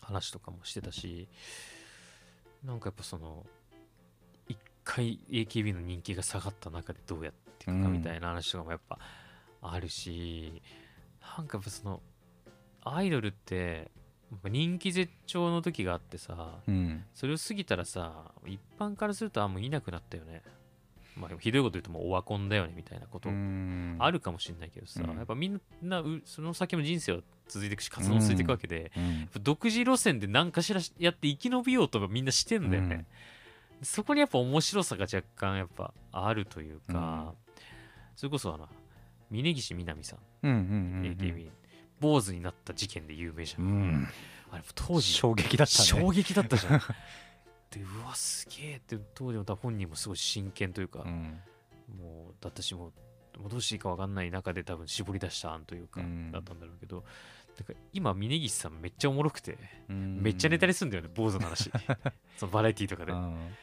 [0.00, 1.28] 話とかもしてたし
[2.64, 3.44] なんかやっぱその
[4.48, 8.98] 一回 AKB の人気が下がった中でどうやっていくかみたいな話とかもやっぱ
[9.60, 10.62] あるし、
[11.36, 12.00] なんかやっぱその
[12.84, 13.90] アイドルって
[14.44, 17.04] 人気絶頂の時があってさうん。
[17.14, 20.42] それを過ぎたらさ一般からするとあんまいなくなったよね。
[21.16, 23.96] まあひどいこと言うともうオワコンだよねみたいなことうん。
[23.98, 25.16] あるかもしれないけどさ、うん。
[25.16, 33.06] やっぱみんなうその先も人生は続いていくし活動も続いていくわけで、うん独自路線で何かしらやって生き延びようとみんなしてんだよね、
[33.82, 37.32] そこにやっぱ面白さが若干やっぱあるというか、
[38.16, 38.68] それこそあの
[39.30, 41.16] 峯岸みなみさん、うんうんうんうん。
[41.18, 41.48] AKB
[42.00, 44.02] 坊主になった事件で有名じゃ、うん。
[44.02, 44.08] ん
[44.50, 45.84] あれ当時衝撃だったね。
[45.84, 46.80] 衝撃だったじゃん。
[47.70, 51.40] でうわすげえって当時の本人もすごい真剣というか、うん。
[51.98, 52.92] もうだったしもう
[53.48, 57.04] どうしていいか分かんない中で多分絞り出した案というか、うんだったんだろうけど
[57.56, 59.58] なんか今峯岸さんめっちゃおもろくて、
[59.88, 60.22] うん。
[60.22, 61.70] めっちゃネタにすんだよね坊主の話。
[62.36, 63.54] そのバラエティーとかで、うん。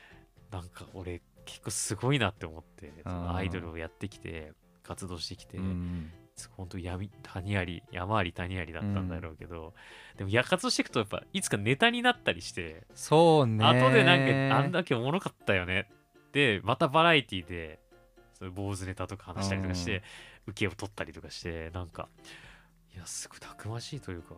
[0.51, 6.11] なんか俺結構すごいなって思ってアイドルをやってきて活動してきて、うん
[6.57, 9.73] 本当闇谷あり山あり谷ありだったんだろうけど、
[10.17, 13.65] でもや活動していくとやっぱいつかネタになったりして、そうね。
[13.65, 15.89] 後でなんかあんだけおもろかったよね
[16.33, 17.79] でまたバラエティで
[18.37, 20.03] そういう坊主ネタとか話したりとかして、
[20.47, 22.09] 受けを取ったりとかしてなんか
[22.93, 24.35] いやすごいたくましいというか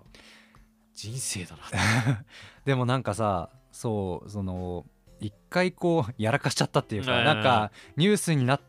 [0.94, 2.26] 人生だな
[2.66, 4.86] でもなんかさそうその
[5.20, 7.26] 一回こうやらかしちゃったっていうかうん。
[7.26, 8.62] なんかニュースになっ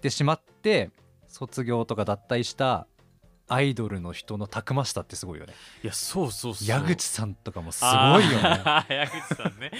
[0.00, 0.90] てしまって
[1.36, 2.86] 卒業とか脱退した
[3.46, 5.52] アイドルの人のたくましさってすごいよね。
[5.84, 6.66] いやそうそうそう。
[6.68, 8.62] 矢口さんとかもすごいよね。
[8.88, 9.70] 矢口さんね。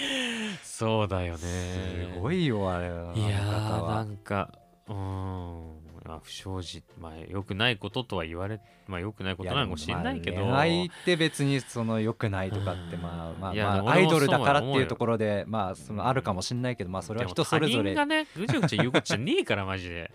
[0.62, 2.10] そうだよね。
[2.14, 3.14] すごいよあれは。
[3.16, 4.52] いやーなんか
[4.86, 5.75] うーん
[6.06, 10.36] まあ不祥事まあ良くないこととは言われまあ良くないことなのかもしれないけど。
[10.36, 13.02] やでもまあ恋愛って別にその良くないとかってうん。
[13.02, 17.94] まあまあまあアイドルだからっていうところでまあそのあるかもしれないけどまあそれは人それぞれ。
[17.94, 20.10] 他人がねぐちゃぐちゃ言うことじゃねえからマジで。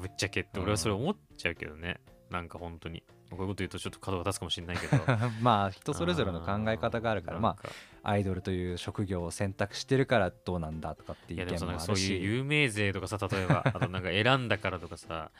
[0.00, 2.00] ぶっちゃけって俺はそれ思っちゃうけどね。
[2.30, 3.02] なんか本当に。
[3.30, 5.02] こういうこと言うとちょっと角が立つかもしれないけど。
[5.42, 7.68] まあ人それぞれの考え方があるからまあ
[8.08, 15.30] アイドルという職業を選択してるからどうなんだとかっていいう意見やでもそのそういう有名税とかさ例えばあとなんか選んだからとかさ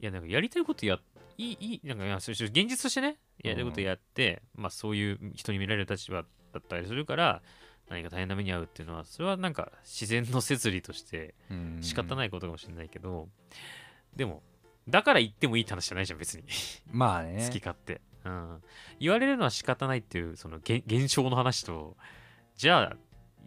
[0.00, 0.98] いやなんかやりたいことや
[1.36, 7.40] いいいいなんか現実としてねやりたいことやって、まあそういう人に見られる立場だったりするから
[7.88, 11.36] 何か大変な目に遭うっていうのはそれはなんか自然の摂理として
[11.80, 13.28] 仕方いないことかもしれないけど、
[14.16, 14.42] でも
[14.88, 16.44] だから言ってもいいって話じゃないじゃん別に。
[16.90, 17.44] まあね。
[17.46, 18.62] 好き勝手、うん、
[19.00, 21.96] 言われるのは仕方ないっていうその現現象の話と
[22.56, 22.96] じゃあ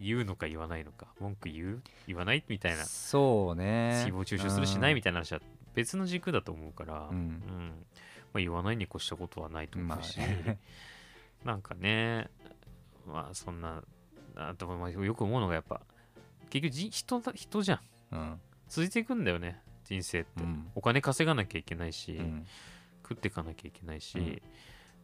[0.00, 1.82] 言うのか言わないのか文句言う？
[2.08, 2.42] 言わない？
[2.48, 2.84] みたいな。
[2.84, 4.04] そうね。
[4.06, 4.94] 誹謗中傷するしない？
[4.94, 5.40] みたたいな話は
[5.74, 7.16] 別の軸だと思うから、うん。
[7.16, 7.86] うん。
[8.32, 10.58] まあ、言わないに越したことはないと思うし、まあね。
[11.44, 12.30] なんかね。
[13.06, 13.82] まあそんな
[14.34, 15.80] あとまあよく思うのがやっぱ
[16.50, 17.80] 結局じ人だ人じゃん。
[18.12, 18.40] うん。
[18.68, 20.70] 続いていくんだよね人生って、うん。
[20.74, 22.46] お金稼がなきゃいけないし、うん
[23.12, 24.42] 食っていかなきゃいけないし、うん。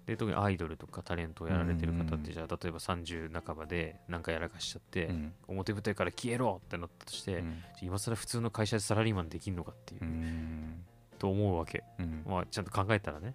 [0.09, 5.33] で特にアイドルとかタレントをやられてる方ってじゃあ例えば30半ばでなんかやらかしちゃって、うん。
[5.49, 7.63] 表舞台から消えろってなったとして、うん。
[7.83, 10.85] 今更普通の会社でサラリーマンできんのかっていう、うん。
[11.19, 12.23] と思うわけ、うん。
[12.27, 13.35] まあ、ちゃんと考えたらね、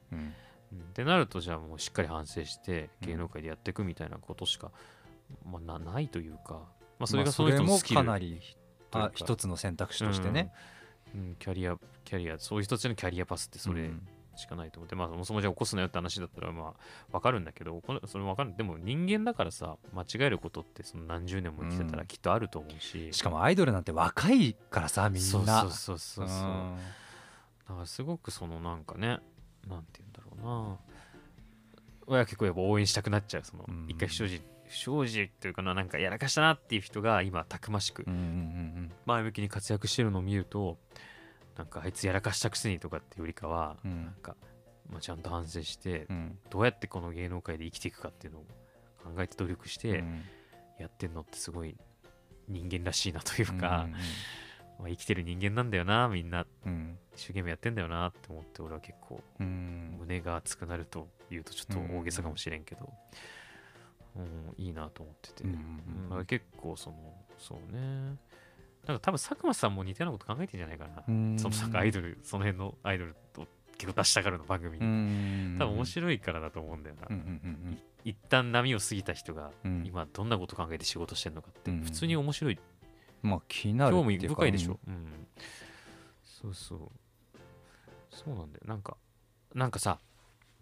[0.74, 3.08] ってなるとじゃあもうしっかり反省してうん。
[3.10, 4.72] 芸能界でやっていくみたいなことしか、
[5.46, 6.54] まあ、なないというか、
[6.98, 8.42] まあ、それまあがその人のもスキルかなり
[8.90, 9.06] というか。
[9.06, 10.52] あ一つの選択肢としてね、
[11.14, 11.22] うん。
[11.22, 11.36] うん。
[11.36, 16.74] キャリアキャリアそういう人たちのキャリアパスってそれうんしかないと思って、まあそもそもじゃあ起こすなよって話だったらまあ
[17.12, 18.54] わかるんだけどこれそれわかる。
[18.58, 22.08] でも人間だからさ間違えることってその何十年も生きてたらうん。
[22.08, 25.28] きっとあると思うし、しかもアイドルなんて若いからさみんな。
[25.30, 26.48] そうそうそうそうそう。
[26.48, 26.78] うん。
[27.70, 29.20] だからすごくそのなんかね
[29.68, 30.78] なんて言うんだろうな。
[32.06, 33.44] 親結構やっぱ応援したくなっちゃう。
[33.44, 33.86] そのうん。
[33.88, 38.92] 一回不祥事不祥事っていうかななんかやらかしたなっていう人が今たくましくうんうん。
[39.06, 40.78] 前向きに活躍してるのを見ると
[41.58, 43.92] なんかあいつやらかしたくせにとかっていうよりかはうん。
[43.92, 44.36] うんなんか、
[44.90, 46.38] まあ、ちゃんと反省してうん。
[46.50, 48.44] どうやってこの芸能界で生きていくかっていうのを
[49.04, 50.24] 考えて努力してうん。
[50.80, 51.76] やってんのってすごい
[52.48, 53.92] 人間らしいなというか、うん
[54.80, 56.46] まあ、生きてる人間なんだよなみんな。
[56.66, 56.98] うん。
[57.16, 59.96] 一生懸命やってんだよなって思って俺は結構うん。
[60.00, 62.92] 胸が熱くなると言うとちょっと大げさかもしれんけど、
[64.16, 65.44] うん、いいなと思ってて、
[66.28, 68.18] 結構そのそうね
[68.86, 71.40] なんか多分佐久間さんも似たようなこと考えてんじゃないかな、うん。
[71.40, 74.78] そのなんかアイドルその辺のアイドルと結構出したがるの番組。
[74.78, 75.56] に、うん。
[75.58, 77.08] 多分面白いからだと思うんだよな、
[78.04, 79.52] 一旦波を過ぎた人が
[79.84, 82.60] 今どんなこと考えて仕事してんのかってうん普通に面白い、
[83.22, 85.28] まあ気になる興味っていうか深いでしょ、うん。
[86.24, 86.80] そうそう。
[88.10, 88.64] そうなんだよ。
[88.66, 88.98] なんか
[89.56, 90.00] なんかさ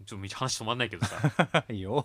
[0.06, 1.16] ちょっと話止まんないけどさ。
[1.68, 2.04] う んいいよ。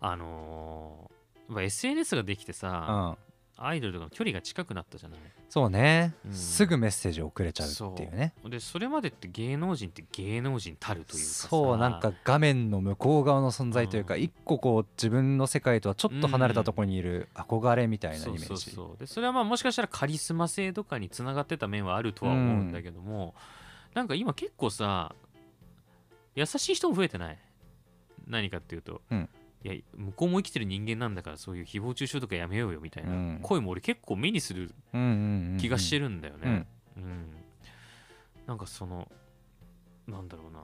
[0.00, 3.18] あのーまあ SNS ができてうさ、ん
[3.62, 5.18] アイドルとの距離が近くなったじゃない。
[5.50, 6.14] そうね。
[6.26, 6.32] うん。
[6.32, 8.32] すぐメッセージ送れちゃうっていうね。
[8.48, 11.48] でそれまでって芸能人って芸能人たるというかさ。
[11.48, 14.22] そうなんか画面の向こう側の存在というかうん。
[14.22, 18.46] 一個こう自分の世界とはちょっと離れたところにいる憧れみたいなイメージ。
[18.46, 18.98] そうそうそう。
[18.98, 23.34] でそれはまあもしかしたらカリスマ性とかにつながってた面はあるとは思うんだけども、
[23.94, 25.14] なんか今結構さ
[26.34, 27.38] 優しい人も増えてない？
[28.26, 29.28] 何かっていうと、うん
[29.62, 33.40] いや向こうも生きてる人間なんだからそういう誹謗中傷とかやめようよみたいなうん。
[33.42, 34.72] 声も俺結構目にする
[35.58, 37.26] 気がしてるるんだよね、うん。
[38.46, 39.10] なんかその
[40.06, 40.60] なんだろうな。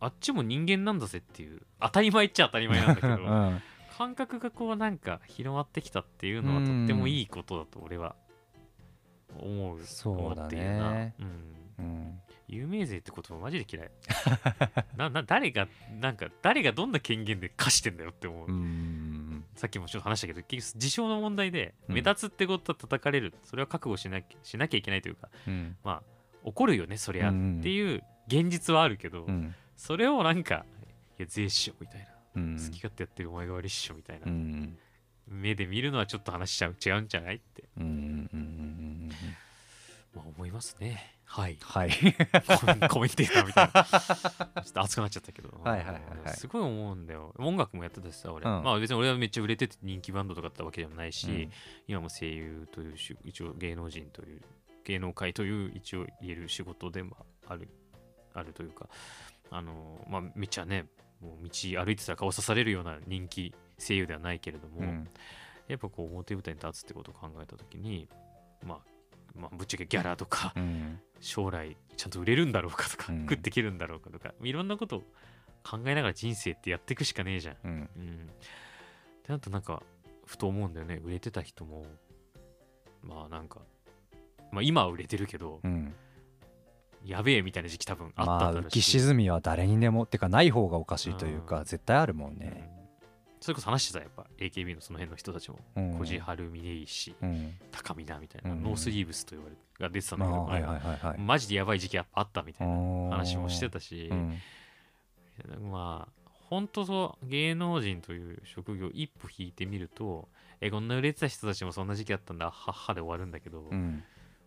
[0.00, 3.62] あっちも人間なんだぜっていう当たり前っちゃ当たり前なんだけど、 うん。
[3.96, 8.14] 感覚がこうなんか広まってきたっていうのはとってもいいことだと俺は
[9.36, 10.24] 思うそうだね。
[10.36, 11.12] 思っているな、うん、
[11.78, 13.90] うん有名税って言葉マジで嫌い。
[14.96, 15.68] なな誰が
[16.00, 19.44] なんか誰がどんな権限で課してんだよって思う、うん。
[19.54, 21.94] さっきもちょっと話したけど結局事象の問題でうん。
[21.96, 25.76] 目立つってことは叩かれる、それは覚悟しなきゃしなきゃいけないというかうん。
[25.84, 26.02] まあ
[26.42, 29.54] 怒るよねそりゃ、うんっていう現実はあるけど、うん。
[29.76, 30.64] それをなんか
[31.18, 32.06] いや税っしょみたいな、
[32.36, 32.56] うん。
[32.56, 34.78] 好き勝手やってるお前が悪いっしょみたいな、うん。
[35.26, 38.42] 目で見るのはちょっと話しちゃう違うんじゃないって、うんうんうんう
[38.84, 38.87] ん
[40.18, 41.14] まあ、思いますね。
[41.24, 41.58] はい。
[41.62, 41.90] はい。
[42.88, 43.84] コメンテーターみたいな。
[44.64, 45.50] ちょっと熱くなっちゃったけど。
[45.62, 46.36] はいはいはいはい。
[46.36, 47.34] すごい思うんだよ。
[47.38, 48.64] 音楽もやってたしさ俺、うん。
[48.64, 51.50] まあ別に俺はめっちゃ売れてて人気バンドとかだったわけでもないし、うん。
[51.86, 54.40] 今も声優というし一応芸能人という
[54.84, 57.68] 芸能界という一応言える仕事でもある
[58.34, 58.88] あるというか
[59.50, 60.86] あのまあめっちゃね
[61.20, 65.08] もう道歩いてたら顔刺されるような人気声優ではないけれども、うん。
[65.68, 68.08] やっぱこう表舞台に立つってことを考えた時に、
[68.64, 68.78] まあ、
[69.34, 71.00] まあぶっちゃけギャラとかうん。
[71.20, 73.20] 将来ちゃんと売れるんだろうかとか、うん。
[73.22, 75.00] 食っていけるんだろうかとかいろんなことを
[75.62, 77.56] 考えながら人生ってやっていくしかねえじゃん。
[77.64, 77.70] うん。
[77.70, 77.86] うん、っ
[79.22, 79.82] てなるとなんか
[80.26, 81.00] ふと思うんだよね。
[81.04, 81.84] 売れてた人も
[83.02, 83.60] まあなんか、
[84.52, 85.94] まあ、今は売れてるけど、うん。
[87.04, 92.68] やべえみたいな時期多分あったまあんだろうし、浮き沈みは誰にでもってかない方がおかしいというか絶対あるもんね、
[93.40, 97.54] それこそ話してたやっぱ AKB のその辺の人たちもうん、小路春峰石うん。
[97.70, 98.62] 高見だみたいな、うん。
[98.62, 101.18] ノースリーブスと言われが出てたんまだけど、あはいはいはいはい。
[101.18, 104.38] マジでやばい時期あったみたいな話話もしてたし、うん。
[105.70, 110.28] まあ本当そう芸能人という職業一歩引いてみると
[110.60, 114.02] えこんな売れてた人たちもそんな時期あったんだはっはで終わるんだけど、いうん。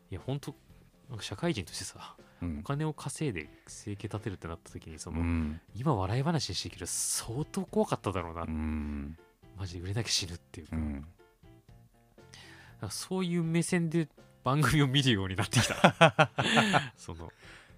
[0.09, 0.55] や本当
[1.11, 2.59] なんか社会人としてさうん。
[2.61, 5.61] お金を稼いで生計立てるってなった時にその、うん。
[5.75, 9.17] 今笑い話にしてるけど相当怖かっただろうな、うん。
[9.57, 11.05] マジで売れなきゃ死ぬっていうか,、うん。
[12.89, 14.07] そういう目線で
[14.43, 16.31] 番組を見るようになってきた。
[16.97, 17.31] その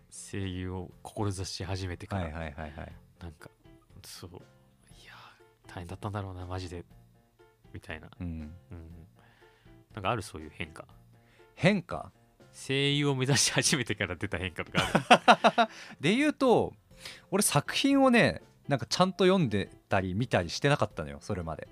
[0.09, 2.93] 声優を志し始めてから、はいはいはいはい。
[3.19, 3.49] なんか
[4.03, 6.85] そういやー大変だったんだろうなマジで。
[7.73, 8.55] みたいな、うん。
[8.71, 9.07] うん、
[9.95, 10.85] なんかあるそういう変化。
[11.55, 12.11] 変化？
[12.53, 14.79] 声優を目指し始めてから出た変化とか
[15.57, 15.69] ある？
[15.99, 16.73] で言うと
[17.31, 21.67] 俺作品をねなんかちゃんと読んでたり見たりしてなかったのよそれまで。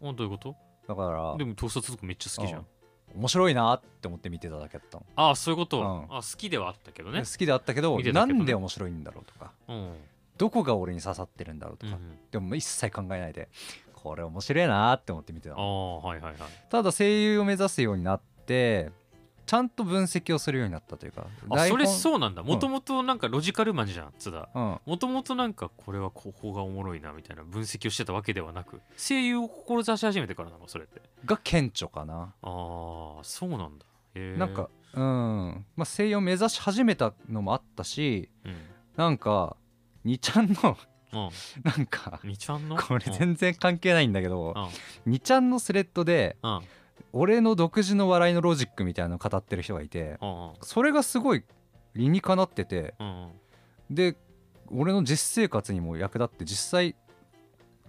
[0.00, 0.56] おどういうこと？
[0.86, 2.66] だからでも盗撮とかめっちゃ好きじゃん、うん
[3.14, 6.16] 面白いなって思って見てただけだったの、ああそういうこと、うん。
[6.16, 7.20] あ好きではあったけどね。
[7.20, 8.12] 好きであったけどけどね。
[8.12, 9.52] なんで面白いんだろうとか。
[9.68, 9.94] うん、
[10.36, 13.48] どこが俺に刺さってるんだろうとか、うん、でも一切考えないで
[13.94, 16.02] これ面白いなって思って見てたあの。
[16.04, 16.50] あはいはいはい。
[16.68, 18.90] ただ声優を目指すようになって
[19.46, 22.42] ちゃんと分析をするようになったというかあそれうそうなんだ。
[22.42, 24.48] もともとなんかロジカルマンじゃん津田。
[24.54, 24.80] うん。
[24.84, 31.00] もともとなんかこれはここがおもろいなみたいな分析をしてたわけではなく声優を志し始めてからなのそれって。
[31.24, 32.14] が顕著かな。
[32.14, 33.86] ああそうなんだ。
[34.36, 35.64] なんかうん。
[35.76, 38.54] まあ声優を目指し始めたのもあったしうん。
[38.96, 39.56] なんか
[40.04, 40.76] 2ちゃんの
[41.12, 41.30] うん。
[41.62, 42.76] なんか2ちゃんの？
[42.76, 44.54] これ全然関係ないんだけど
[45.06, 45.12] うん。
[45.12, 46.60] 2ちゃんのスレッドでうん
[47.18, 51.44] 俺の独自の笑いのロジックみたいなのを語ってる人がいてうんそれがすごい
[51.94, 53.30] 理にかなっててうん
[53.90, 54.16] で
[54.68, 56.94] 俺の実生活にも役立って実際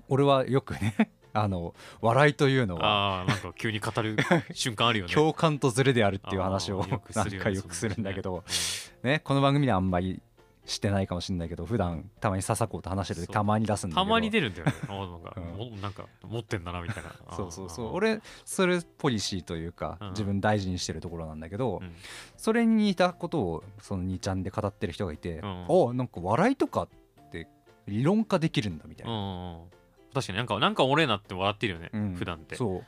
[0.07, 4.15] 俺はよくね あの笑いというのはああなんか急に語る
[4.53, 5.13] 瞬間あるよね。
[5.13, 9.19] 共感とズレであるっていう話をよくすなんるよねかよくするんだけどそね。
[9.23, 10.21] この番組ではあんまり
[10.67, 14.05] してないかもしれないけど普段たまに笹子と話してるたまに出すんだけど。
[14.05, 14.73] たまに出るんだよね。
[14.89, 15.43] あーなんか、うん。
[15.71, 17.11] もなんか持ってんだなみたいな。
[17.35, 17.95] そうそうそう。
[17.95, 20.09] 俺それポリシーというかうん。
[20.09, 21.95] 自分大事にしてるところなんだけどうん。
[22.35, 25.65] それに似たことをその2ちゃんで語ってる人がいてうん。
[25.69, 26.89] おなんか笑いとかっ
[27.31, 27.47] て
[27.87, 29.13] 理論化できるんだみたいな。
[29.13, 29.69] うんうんうん。
[30.13, 32.13] 確かになんかなんか俺なって笑ってるよね、うん。
[32.15, 32.55] 普段って。
[32.55, 32.83] そ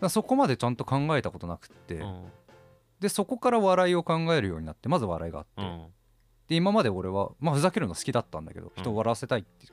[0.00, 0.08] う。
[0.08, 1.96] そこまでちゃんと考えたことなくって。
[1.96, 2.30] うん。
[3.00, 5.62] でそこから笑いを考えるようになってまず笑いがあって。
[5.62, 5.86] うん
[6.48, 8.82] で今まで俺はまあふざけるの好きだったんだけどうん。
[8.82, 9.66] 人を笑わせたいって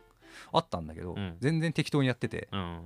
[0.52, 1.36] あったんだけどうん。
[1.40, 2.48] 全然適当にやってて。
[2.52, 2.80] うんうん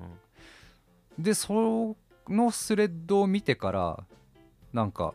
[1.20, 1.96] でそ
[2.30, 4.04] のスレッドを見てから
[4.74, 5.14] なんか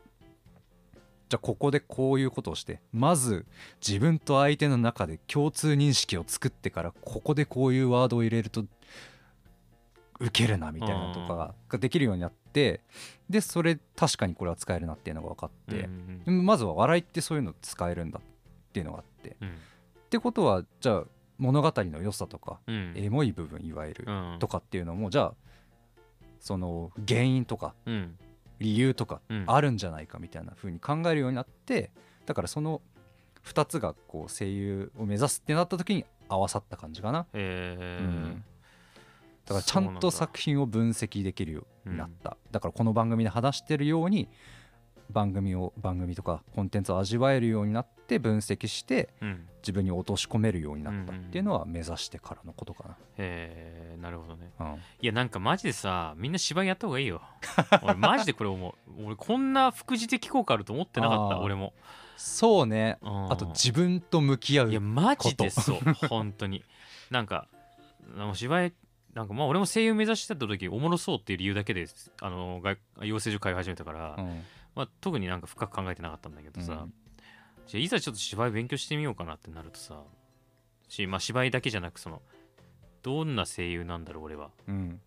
[1.29, 3.47] じゃあここでこういうことをしてまず
[3.87, 8.65] 自分と相手の中で共通認識を作ってからここでこういうワードを入れると
[10.21, 12.81] ウケるなみたいなのとかがができるようになって
[13.31, 18.21] でそれ確かにこれは使えるなっていうのが分かって、うんでもまずは笑いってそういうの使えるんだ
[18.73, 19.31] っていうのがあって。
[19.31, 19.53] っうん。
[20.09, 21.05] てことはじゃあ
[21.39, 22.95] 物語の良さとかうん。
[22.97, 24.37] エモい部分いわゆるうん。
[24.39, 25.35] とかっていうのもじゃあ
[26.41, 28.19] その原因とかうん。
[28.59, 29.45] 理由とかうん。
[29.47, 31.91] あるんじゃないかみたいな風に考えるようになって
[32.25, 32.81] だからその
[33.45, 38.05] 2つがこう声優を目指すってなった時に合わさった感じかな、えー。
[38.05, 38.45] うん。
[39.45, 42.37] だからちゃんと作品を分析できるようになった。
[42.51, 44.29] だからこの番組で話してるように
[45.11, 49.49] 番組を番組とかコンテンツを味わえるようになって分析してうん。
[49.63, 54.51] 自分に落とし込めるようになったっていうのは目指してからのことかえーなるほどね。
[54.59, 57.23] な、うん、いやなんかマジでさみんな芝居やった方がいいよ。
[57.83, 58.75] 俺マジでこれ思う。
[59.07, 61.73] 俺こんな副次的効果あると思ってなかった俺も。
[62.17, 62.99] そうね。
[63.03, 63.33] うん。
[63.33, 65.79] あと自分と向き合ういやマジでそう。
[66.09, 66.65] 本当に。
[67.11, 67.47] なんか
[68.35, 68.73] 芝居
[69.15, 71.87] なんかまあ俺も声優目指してた時おもろそうっていう理由だけで
[72.21, 74.43] あの外養成所通い始めたから、うん
[74.75, 76.95] まあ、特になんか深く考えてなかったんだけどさ、うん。
[77.67, 80.01] じゃあいざちょっと芝居勉強してみようかなってなるとさ
[80.89, 82.23] し、まあ、芝居だけじゃなくその
[83.03, 85.01] どんな声優なんだろう俺は、うん。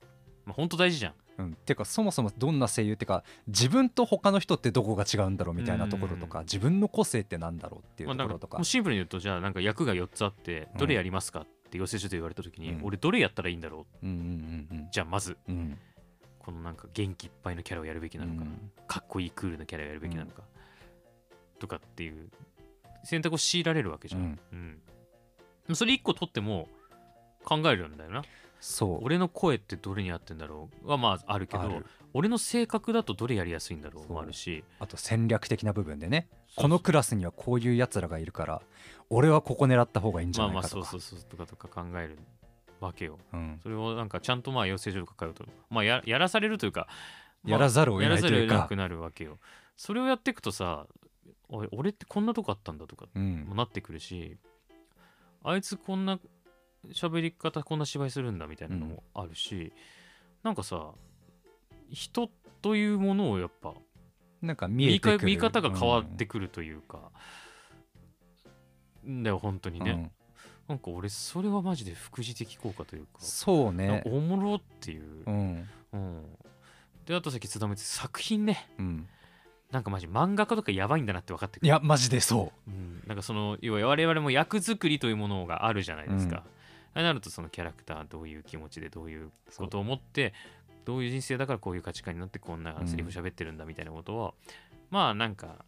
[0.45, 1.13] まあ、本当大事じゃん。
[1.37, 6.45] うん、てかそもそもどんな声優ってか自分と他の人ってどこが違うんだろうみたいなところとか、うん。
[6.45, 12.85] 自分の個性ってなんだろうっていうところとか,、もうシンプルに言うとじゃあなんか役が4つあってうんどれやりますかって養成所で言われた時に、うん。
[12.85, 14.05] 俺どれやったらいいんだろう？
[14.05, 15.37] うんうんうんじゃあまず。
[15.49, 15.77] うんうん
[16.45, 18.71] このなんか元気いっぱいのキャラをやるべきなのか、うん。
[18.87, 20.43] かっこいいクールなキャラをやるべきなのか、
[21.57, 22.29] とかっていう
[23.03, 24.79] 選択を強いられるわけじゃん、うん。
[25.67, 25.75] うん。
[25.75, 26.67] それ1個取っても
[27.43, 28.21] 考えるんだよな。
[28.59, 28.99] そう。
[29.03, 31.81] 俺の声ってどれに合ってんだろうはまああるけど
[32.13, 34.63] 俺の性格だとどれやりやすいんだろうもあるし。
[34.79, 38.61] あと戦略的な部分でねこのクラスにはこういうやつらがいるから
[39.09, 40.89] 俺はここ狙った方がいいんじゃまあまあないかとか。
[40.91, 42.19] そうそうそうとかとか考える
[42.79, 43.19] わけよ。
[43.33, 43.59] うん。
[43.63, 45.45] それをなんかちゃんとまあ養成所とか通うと。
[45.69, 46.87] まあややらされるというか、
[47.43, 48.35] まあやらざるを得ないというか。
[48.35, 49.39] やらざるを得なくなるわけよ。
[49.75, 50.87] それをやっていくとさ
[51.49, 53.45] 俺ってこんなとこあったんだとかうん。
[53.47, 54.37] もなってくるし
[55.43, 56.19] あいつこんな
[56.91, 59.73] 喋り方こんな芝居するんだみたいなのもあるし、
[60.43, 60.91] なんかさ
[61.89, 62.29] 人
[62.61, 63.73] というものをやっぱ
[64.41, 65.25] なんか見え見かてくる。
[65.27, 67.11] 見方が変わってくるというか、
[69.07, 70.11] んだよ本当にね、うんうん
[70.67, 74.01] なんか俺それはマジで副次的効果というか、そうね。
[74.03, 75.69] かおもろっていう、うん。
[75.93, 76.23] うん。
[77.05, 78.67] であとさっき津田も言ってた作品ね。
[78.79, 79.07] うん。
[79.71, 81.67] なんかマジ漫画家とかやばいんだなって分かってくる。
[81.67, 82.69] いやマジでそう。
[82.71, 86.43] ん、なんかその要は我々も役作りというものがあるじゃないですか。
[86.93, 90.33] ああなるとそのキャラクターどういう気持ちでどういうことを思って
[90.85, 94.33] どういう人生だからこういう価値観になってこんなセリフ喋ってるんだみたいなことを、
[94.91, 95.65] まあなんか、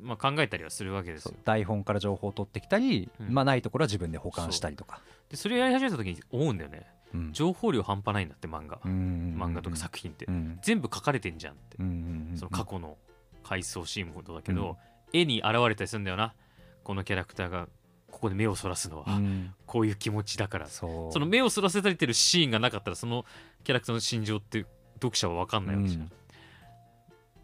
[0.00, 1.32] まあ、考えたりはするわけですよ。
[1.32, 1.42] うそう。
[1.44, 3.32] 台本から情報を取ってきたり、うん。
[3.32, 5.00] まあないところは自分で保管したりとか。
[5.30, 6.86] でそれやり始めた時に思うんだよね。
[7.14, 7.32] うん。
[7.32, 10.58] 情報量半端ないんだって漫画、うん漫画とか作品って、うん。
[10.62, 12.96] 全部書かれてんじゃんって、うんうんうんその過去の
[13.42, 14.76] 回想シーンもそうだけど、
[15.12, 16.34] 絵に現れたりするんだよな。
[16.82, 17.68] このキャラクターが
[18.10, 19.54] ここで目をそらすのは、うん。
[19.66, 20.66] こういう気持ちだから。
[20.66, 21.12] そう。
[21.12, 23.24] その目をそらせられてるシーンがなかったらその
[23.64, 26.10] キャラクターの心情って読者は分かんないわけじゃん。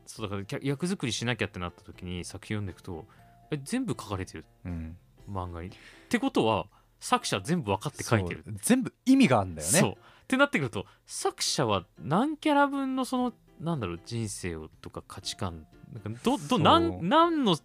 [0.02, 3.06] うんそうだから役作りしなきゃってなった時に作品読んでいくと
[3.50, 4.44] え全部書かれてる。
[4.64, 4.96] うん。
[5.30, 5.68] 漫画に。
[5.68, 5.70] っ
[6.08, 6.66] てことは
[7.00, 8.44] 作者は全部分かって書いてる。
[8.62, 9.78] 全部意味があるんだよね。
[9.78, 9.90] そう。
[9.92, 9.94] っ
[10.26, 16.58] てなってくると作者は何キャラ分のそのなんだろう人生をとか価値観なんかどどそう。
[16.58, 17.56] 何何の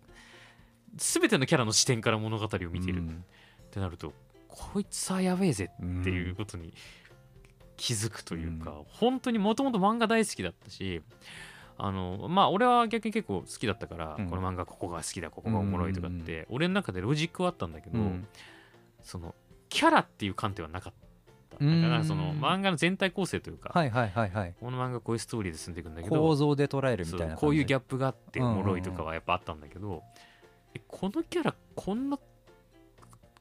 [0.96, 3.00] 全てのキャラの視点から物語を見ている。
[3.00, 3.24] っうん。
[3.72, 4.14] てなると、
[4.48, 6.74] こいつはやべえぜうんっていうことに
[7.78, 11.02] 気づくというか、本当にもともと漫画大好きだったし
[11.78, 14.30] あのまあ俺は逆に結構好きだったから、うん。
[14.30, 18.28] この漫画ここが好きだここがおもろいとかって、俺の中でロジックはあったんだけど、うん。
[19.04, 19.36] その
[19.70, 21.08] キャラっていう観点はなかった。
[21.60, 24.54] だからその漫画の全体構成というか、はいはいはいはい。
[24.60, 30.04] この漫画こういうストーリーで進んでいくんだけど構造で捉えるみたいなこういうギャッププがあっておもろいとかはやっぱあったんだけど、
[30.76, 32.20] えこのキャラこんな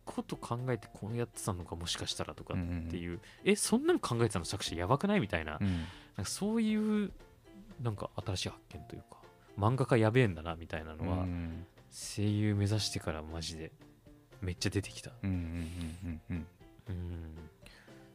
[0.04, 2.56] こと考えてこうやってたのかもしかしたらとかっ
[2.88, 5.66] ていう、えそんなの考えてたの作者やばくないみたいな,、うん。
[5.66, 5.84] なん
[6.18, 7.12] かそういう
[7.82, 9.18] なんか新しい発見というか
[9.58, 11.66] 漫画家やべえんだなみたいなのは、うん。
[11.90, 13.72] 声優目指してからマジで
[14.42, 15.12] めっちゃ出てきた。
[15.22, 15.36] うんうん
[16.04, 16.46] うんうん
[16.88, 17.36] うん。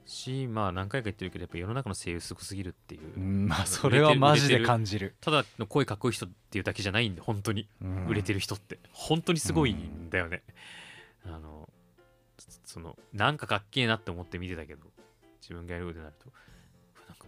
[0.06, 5.16] しまあ何回か言ってるけどやっぱ世の中の声優すごすぎるっていう、うんまあそれはマジで感じる。
[5.22, 7.68] ただの声かっこいい人っていうだけじゃないんで本当に。
[8.08, 8.78] 売れてるる人って。
[8.92, 10.44] 本当にすごいんだよね、
[11.26, 11.68] あの
[12.66, 14.88] そのなんかかっけえなって思って見てたけど
[15.42, 16.32] 自分がやるようになると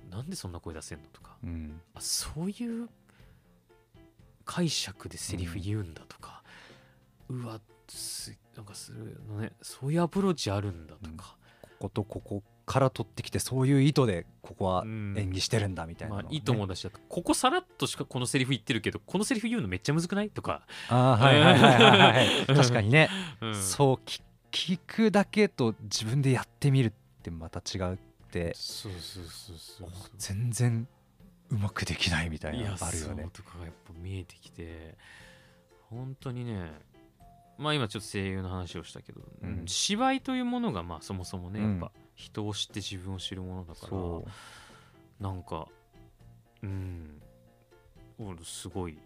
[0.09, 1.37] なんでそんな声出せんのとか。
[1.43, 1.81] うん。
[1.95, 2.89] あそういう
[4.45, 6.43] 解釈でセリフ言うんだとか、
[7.29, 9.53] うわすなんかするのね。
[9.61, 15.15] そういうアプローチあるんだとか、こことここから取ってきてそういう意図でここはうん。
[15.17, 16.23] 演技してるんだみたいなのをね。
[16.25, 23.09] まあいいと思うだしここさらっとしかこのセリフ言ってるけどこのセリフ言うのめっちゃむずくないとか、あーはいはいはいはいはい確かにね。
[23.41, 23.55] うん。
[23.55, 26.91] そうき聞くだけと自分でやってみるっ
[27.23, 27.97] てまた違うっ
[28.33, 28.53] て。
[28.55, 30.09] そうそうそうそうそう。
[30.17, 30.87] 全然
[31.49, 33.29] うまくできないみたいなのあるよね。
[33.31, 34.97] とかがやっぱ見えてきて。
[35.89, 36.71] 本当にね。
[37.59, 39.49] まあ今ちょっと声優の話をしたけど、うん。
[39.59, 41.77] うん芝居というものがまあそもそもねやうん。
[41.77, 44.25] っぱ人を知って自分を知るものだから、そ
[45.19, 45.67] なんか
[46.63, 47.21] うん。
[48.17, 48.97] 俺すごい。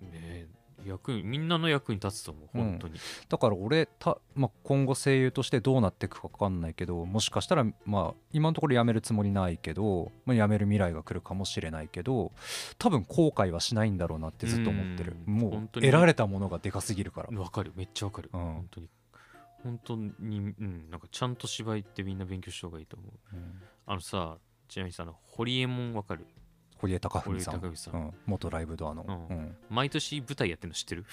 [0.00, 0.46] ね
[0.86, 12.32] 役にみんなの役に立つと思う本当に、うだから俺た、まあ、今後声優としてどうなっていくか分かんないけどもしかしたらまあ今のところ辞めるつもりないけど、まあ、辞める未来が来るかもしれないけど
[12.78, 15.16] 多分後悔はしないんだろうなってずっと思ってる。
[15.26, 15.34] うん。
[15.34, 17.38] もう得られたものがでかすぎるから。
[17.38, 17.72] わかる。
[17.76, 18.40] めっちゃわかる、うん。
[18.40, 18.88] 本当に。
[19.62, 20.10] 本当に
[20.58, 20.90] うん。
[20.90, 23.36] なんかちゃんと芝居ってみんな勉強した方がいいと思う。
[23.36, 23.62] うん。
[23.86, 26.26] あのさちなみにさあの堀江門わかる？
[26.80, 27.60] 堀江貴文さん。
[27.60, 27.94] 文さん。
[27.94, 28.14] うん。
[28.26, 29.36] 元ライブドアの、うん。
[29.36, 29.56] うん。
[29.68, 31.04] 毎年舞台やってるの知ってる？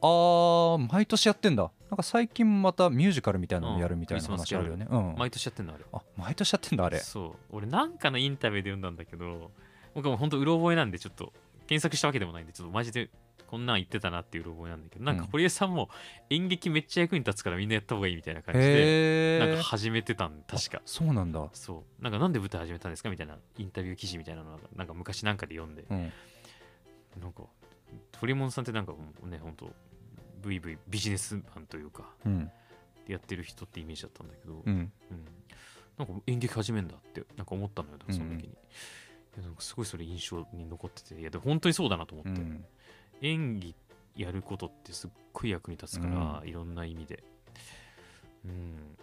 [0.00, 1.70] あー毎年やってんだ。
[1.88, 4.86] なんか最近またミュージカルみたいなのやるみたいなうん話あるよね。
[4.90, 5.14] うん。
[5.16, 6.98] 毎年やってんのあれあ毎年やってんだあれ。
[6.98, 7.56] そう。
[7.56, 9.52] 俺なんかのインタビューで読んだんだけど
[9.94, 11.32] 僕も本当うろ覚えなんでちょっと
[11.68, 13.10] 検索したわけでもないんでちょっとマジで
[13.52, 15.28] こんなん言ってたなっていううろ覚えなんだけどなんかうん。
[15.28, 15.90] 堀江さんも
[16.30, 20.80] 演劇めっちゃ役に立つからみんなやった方がいいみたいな感じでなんか始めてたん確か。
[20.86, 21.46] そうなんだ。
[21.52, 22.02] そう。
[22.02, 25.84] なんかなんで舞台始めたんですかみたいなインタビュー記事みたいなのがなんか昔なんかで読んで。
[25.90, 26.12] うん。
[27.20, 27.42] なんか
[28.18, 29.70] 堀門さんってなんかもうね本当
[30.40, 32.50] ブイブイビジネスマンというかうん。
[33.06, 34.72] やってる人ってイメージだったんだけど、うん。
[34.72, 34.90] うん。
[35.98, 38.40] なんか演劇始めんだってなんか思ったのよその時に、うん。
[38.44, 38.48] い
[39.36, 42.64] やなんかすごいそれ印象に残ってていやでも本当にそうだなと思って、うん
[43.22, 43.74] 演技
[44.16, 47.22] やることってすっごい役に立つから、いろんな意味で。
[48.44, 48.96] うん。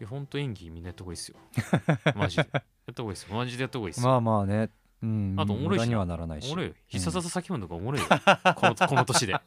[0.00, 1.36] いや本当演技みんなやった方がいいですよ。
[2.16, 2.48] マジで。
[2.52, 3.36] やった方がいいですよ。
[3.36, 4.70] マジでやった方がいいですよ、まあまあね。
[5.02, 5.36] うん。
[5.38, 6.46] あとおもろいしにはならないし。
[6.46, 6.74] おもろいよ。
[6.88, 8.08] 必殺技叫ぶのとかおもろいよ、
[8.56, 9.42] このこの年で、うん、い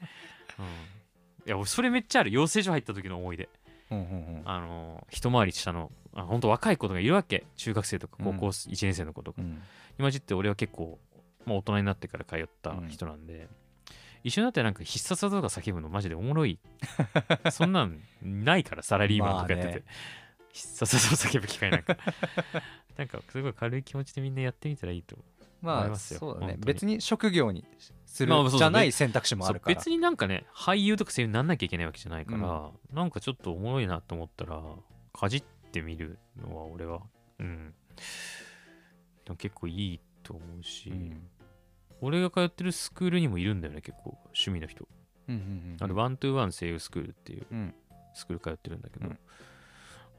[1.46, 2.32] や俺それめっちゃある。
[2.32, 3.50] 養成所入った時の思い出。
[3.92, 4.42] うんうんうん。
[4.46, 7.46] あの一回り下のあ本当若い子とかいるわけ。
[7.58, 9.62] 中学生とか高校うん1年生の子とか、うん。
[10.00, 11.00] 今じって俺は結構、
[11.46, 13.50] まあ、大人になってから通った人なんで、
[14.28, 16.60] 一緒になってなんか必殺技とか叫ぶのマジでおもろい。
[17.50, 19.86] そんなんないからサラリーマンとかやってて、まあね。
[20.52, 21.98] 必殺技を叫ぶ機会なんか。
[22.98, 25.26] なんかすごい軽い気持ちでみんなやってみたらいいと思
[25.62, 26.20] まあ思いますよ。
[26.20, 26.58] そうだね。
[26.60, 27.66] 別に職業に
[28.06, 29.76] するじゃない選択肢もあるから。
[29.76, 34.62] 別になんかね俳優とか声優になんなきゃいけないわけじゃないから、なんかちょっとおもろいなと思ったら
[35.14, 37.02] かじってみるのは俺は。
[37.40, 37.74] うん。
[39.38, 41.30] 結構いいと思うし、うん
[42.02, 44.88] 俺が通ってるスクールにもいるんだよね結構趣味の人、
[45.28, 47.74] うんうんうんあのワントゥーワン声優スクールっていううん。
[48.14, 49.20] スクール通ってるんだけど、うん。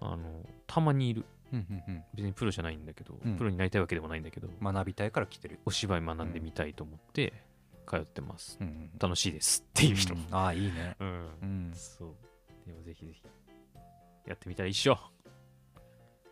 [0.00, 1.24] あのたまにいる。
[1.52, 2.04] うんうんうん。
[2.14, 3.36] 別にプロじゃないんだけど、うん。
[3.36, 5.58] プロになりたいわけでもないんだけど学びたいから来てる。
[5.64, 7.32] お芝居学んでみたいと思って
[7.88, 8.58] 通ってます、
[9.00, 10.96] 楽しいですっていう人、うんああいいね。
[11.00, 11.08] うん。
[11.08, 11.72] うん。
[11.74, 12.08] そう。
[12.66, 13.22] でもぜひぜひ。
[14.26, 14.98] やってみたら一緒っ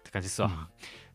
[0.05, 0.69] て感じっすわ、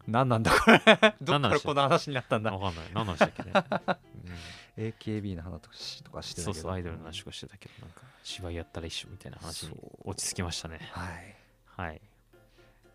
[0.07, 0.79] 何なんだこれ。
[1.21, 2.51] どっからこの話になったんだ。
[2.51, 2.85] わかんない。
[2.93, 9.71] 何なんでしたっけね、AKB の話とかしてたそうそうアイドルの話とかしてたけどなんか芝居やったら一緒みたいな話に
[10.03, 10.79] 落ち着きましたね。
[10.91, 11.35] はい。
[11.65, 12.01] はい。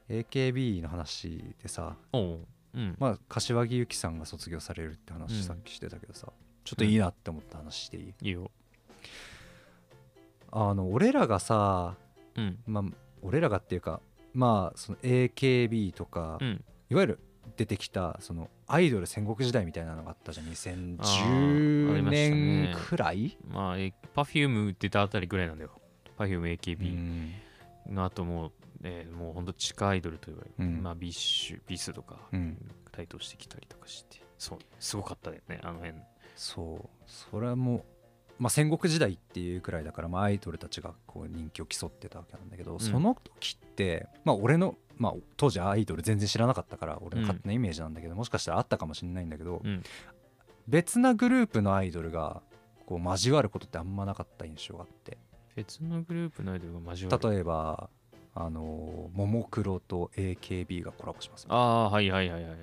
[0.08, 2.46] AKB の話でさおう。
[2.74, 2.96] うん。
[2.98, 6.28] まあ柏木由紀さんが卒業されるってうん話さっきしてたけどさ、
[6.64, 8.50] ちょっといいなって思った話していい、いいよ。
[10.52, 11.94] あの俺らがさ
[12.36, 12.58] うん。
[12.66, 12.84] まあ
[13.22, 14.00] 俺らがっていうか
[14.32, 17.18] まあその AKB とか、うんいわゆる
[17.56, 20.46] 出てきたそのアイドル戦国時代みたいなのがあったじゃん。
[20.46, 22.72] あーあり2010ましたね。
[22.74, 25.70] 年くらい、まあ、え Perfume 出たあたりぐらいなんだよ。
[26.18, 27.32] Perfume う AKB ん。
[27.94, 30.82] の後もう、えーもうほんと地下アイドルと言われる、うん。
[30.82, 32.56] まあ、 BiSH、BiS とか、うん。
[32.92, 35.94] 台頭してきたりとかして、そう、すごかったよね、あの辺。
[36.34, 36.88] そう。
[37.06, 37.84] それはもう、
[38.38, 49.82] まあ、戦国時代っていうくらいだから、まあ、アイドルたちがこう人気を競ってたわけなんだけど、その時って、まあ、俺の、まあ、当時アイドル全然知らなかったから俺の勝手なイメージなんだけど、もしかしたらあったかもしれないんだけど、うん。
[50.68, 52.42] 別なグループのアイドルが
[52.86, 55.16] こう交わることってあんまなかった印象があって。
[55.54, 57.30] 別のグループのアイドルが交わる。
[57.30, 57.88] 例えば
[58.34, 62.58] あのももクロと AKB がコラボしますああ、はいはいはいはいはい。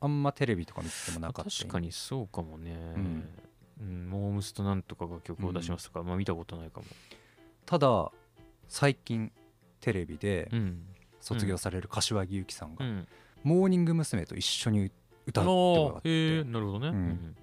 [0.00, 2.72] あんまテレビとか見ててもなかった確かにそうかもね。
[2.96, 3.28] うん
[3.82, 6.86] うん、モームスとなんとかが曲を出しますとか、まあ見たことないかも。
[7.66, 8.10] ただ
[8.68, 9.32] 最近
[9.80, 10.86] テレビでうん。
[11.22, 13.08] 卒業される柏木由紀さんが、うん。
[13.44, 14.26] モーニング娘。
[14.26, 14.90] と一緒に
[15.26, 16.88] 歌うってことがあってなるほどね。
[16.88, 17.36] うん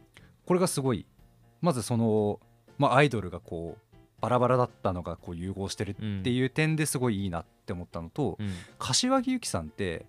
[0.45, 1.05] これがすごい
[1.61, 2.39] まずその、
[2.79, 8.51] まあ、アイドルがこうバラバラだったのがこう融合してるうんっていう点ですごいいいなって思ったのと、うん。
[8.79, 10.05] 柏木由紀さんって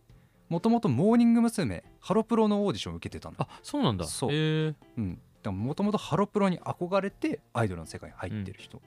[0.48, 1.84] もともとモーニング娘。
[2.00, 4.06] ハロプロのオーディションを受けてたんだあそうなんだ。
[4.06, 8.80] そうへえうんもともとハロプロに憧れてアイドルの世界に入ってる人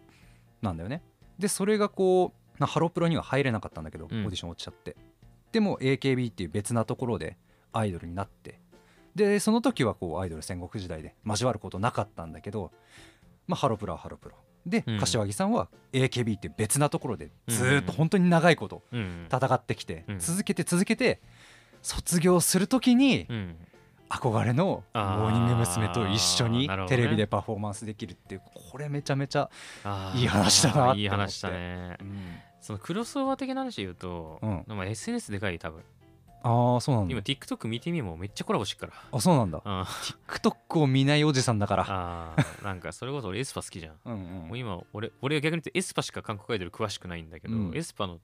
[0.61, 1.01] なんだよね、
[1.39, 4.23] でそれがこうまあハロプロには入れなかったんだけど、うん。
[4.23, 4.95] オーディション落ちちゃって。
[5.51, 7.37] でも AKB っていう別なところで
[7.71, 8.59] アイドルになって。
[9.15, 12.71] でその時はこうアイドル戦国時代で交わることなかったんだけど、
[13.47, 14.35] まあ、ハロプロはハロプロ。
[14.65, 14.99] で、うん。
[14.99, 19.27] 柏木さんは AKB っていう別なところでずーっとうん本当に長いことうん。
[19.31, 20.19] 戦ってきて、うん。
[20.19, 21.19] 続けて続けて
[21.81, 23.57] 卒業する時にうん。
[24.09, 25.89] 憧れのモあーーニング娘。
[25.89, 28.41] と一緒にテレビでパフォーマンスできるっていう
[28.71, 29.49] これめちゃめちゃ、
[30.15, 31.97] いい話だなっていい話だね。
[32.61, 34.63] そのクロスオーバー的な話で言うと、うん。
[34.67, 35.83] まあ SNS でかい多分。
[36.43, 37.11] ああそうなんだ。
[37.11, 38.93] 今 TikTok 見ててもめっちゃコラボしてっから。
[39.11, 39.61] あそうなんだ。
[39.63, 39.85] あ
[40.27, 41.85] TikTok を見ないおじさんだから。
[41.87, 43.95] あーなんかそれこそ俺 aespa 好きじゃん。
[44.05, 47.77] うんもう今俺俺は逆に言って aespa しか韓国アイドル詳しくないんだけど、うん。
[47.77, 48.19] aespa の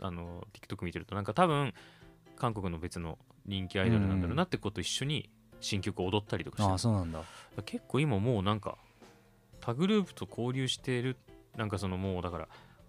[0.00, 1.72] あの TikTok 見てるとなんか多分
[2.36, 5.30] 韓国の別の人気アイドルなんだろうなって子と一緒に
[5.60, 6.72] 新曲を踊ったりとかしてる。
[6.72, 7.20] ああそうなんだ。
[7.64, 8.76] 結構今もうなんか
[9.60, 11.16] 他グループと交流してる
[11.56, 12.48] なんかそのもうだから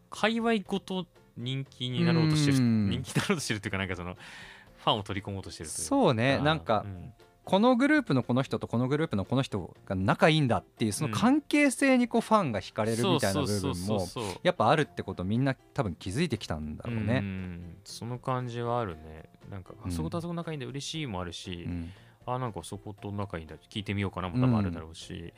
[0.09, 1.05] 界隈ごと
[1.37, 2.89] 人気になろうとしてるうん。
[2.89, 5.85] 人気になろうとしてるっていうかなんかそのファンを取り込もうとしてるという。
[5.85, 7.13] そうねなんかうん。
[7.45, 14.07] このグループのこの人とこのグループのこの人が仲いいんだっていうその関係性にこうファンが惹かれるみたいな部分も
[14.43, 17.19] やっぱあるってことみんな多分気づいてきたんだろううね。
[17.19, 17.75] ん。
[17.83, 19.89] その感じはあるねなんかうん。
[19.89, 21.91] あそことあそこ仲いいんだ嬉しいもあるし、うん。
[22.25, 25.33] あなんかそこと仲いいんだ聞いてみようかなも多分あるだろうし、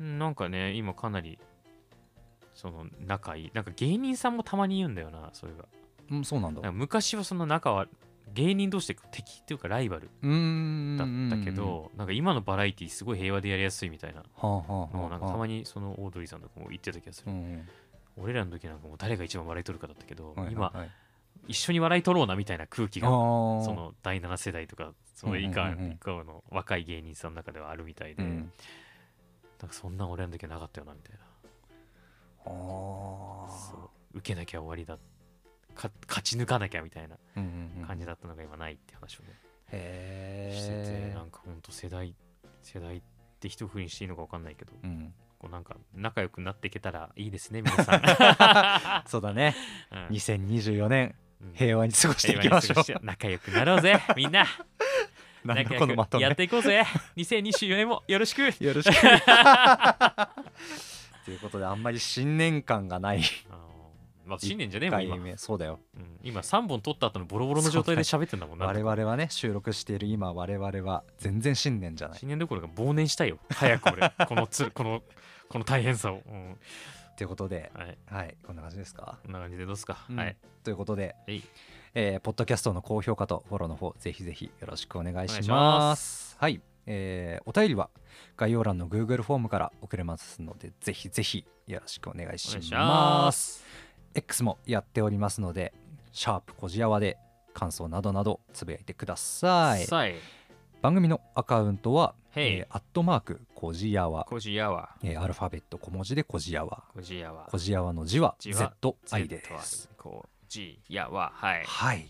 [0.00, 1.38] うんなんかね今かなり
[2.54, 5.64] その仲いいなんか芸人さんもたまに言うんだよなそれが。
[6.10, 6.72] うんそうなんだ。
[6.72, 7.86] 昔はその仲は
[8.34, 10.96] 芸人同士で敵っていうかライバルうーん
[11.30, 17.68] だったけど、なんか今のバラエティすごい平和でやりやすいみたいなはあはあのをはあなんかたまにそのオードリーさんとかも言ってた気がする、うん
[18.20, 20.90] 俺らの時なんかもう誰が一番笑い取るかだったけど、はいはい今はい
[21.46, 23.14] 一緒に笑い取ろうなみたいな空気がそ
[23.74, 28.52] の第7世代とかその以下,、の若い芸人さんの中ではあるみたいで、うん。
[29.60, 31.18] なんかそんな俺の時はなかったよなみたいな。
[32.44, 34.96] そう受けなきゃ終わりだ。
[35.74, 37.16] か勝ち抜かなきゃみたいな
[37.84, 39.30] 感じだったのが今ないって話をね、
[39.72, 40.74] へしてて
[41.10, 42.14] えなんかほんと世代
[42.62, 43.02] 世代っ
[43.40, 45.12] て一ふうにしていいのか分かんないけどうん。
[45.38, 48.02] こうなんか仲良くなっていけたらいいですね皆さん、
[49.08, 49.54] そうだね。
[49.90, 50.16] うん。
[50.16, 52.84] 2024年うん平和に過ごしていきましょう。
[53.02, 54.00] 仲良くなろうぜ。
[54.16, 54.46] みんな。
[55.44, 56.24] 仲良くこのまとめ。
[56.24, 56.84] やっていこうぜ。
[57.16, 58.42] 2024年もよろしく。
[58.42, 58.94] よろしく。
[61.24, 63.22] ということであんまり新年感がない。
[64.24, 65.80] まあ新年じゃねえもんそうだよ。
[65.96, 66.18] うん。
[66.22, 68.66] 今3本撮った後のボロボロの状態で喋ってんだもんな。
[68.66, 72.18] 我々はね収録している今我々は全然新年じゃない。
[72.18, 73.38] 新年どころか忘年したいよ。
[73.50, 74.12] 早く俺。
[74.26, 75.02] このつこの
[75.48, 76.58] この大変さを、うん
[77.18, 77.98] ということではい。
[78.06, 79.18] はいこんな感じですか？
[79.24, 80.16] こんな感じでどうですか、うん。
[80.16, 80.36] はい。
[80.62, 81.16] ということで
[81.94, 86.36] えーポッドキャストの高評価とフォローの方ぜひぜひよろしくお願いします。
[86.38, 87.90] はい、えーお便りは
[88.36, 92.78] 概要欄の Google フォームから送れますのでぜひぜひよろしくお願いしお願いしま
[93.24, 93.58] ます。
[93.58, 93.64] す
[94.14, 95.72] X もやっておりますので
[96.12, 97.18] シャープこじやわで
[97.52, 99.84] 感想などなどつぶやいてください。
[99.86, 100.14] さい
[100.82, 109.90] 番組のアカウントは、えーアットマークこじやわ、こじやわえーアルファベット小文字でこじやわこじやわこじやわの字は ZI です。
[109.98, 111.64] こじやわはい。
[111.66, 112.08] はい。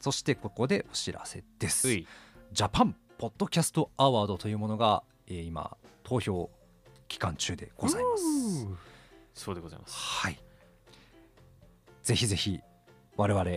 [0.00, 1.88] そしてここでお知らせです。
[1.88, 6.50] ジャパンポッドキャストアワードというものが、えー今投票
[7.08, 8.66] 期間中でございます。
[9.34, 9.94] そうでございます。
[10.24, 10.38] はい。
[12.02, 12.60] ぜひぜひ
[13.16, 13.50] 我々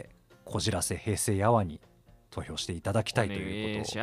[0.43, 1.79] こじらせ平成やわに
[2.31, 3.99] 投票していただきたいとおいうこと。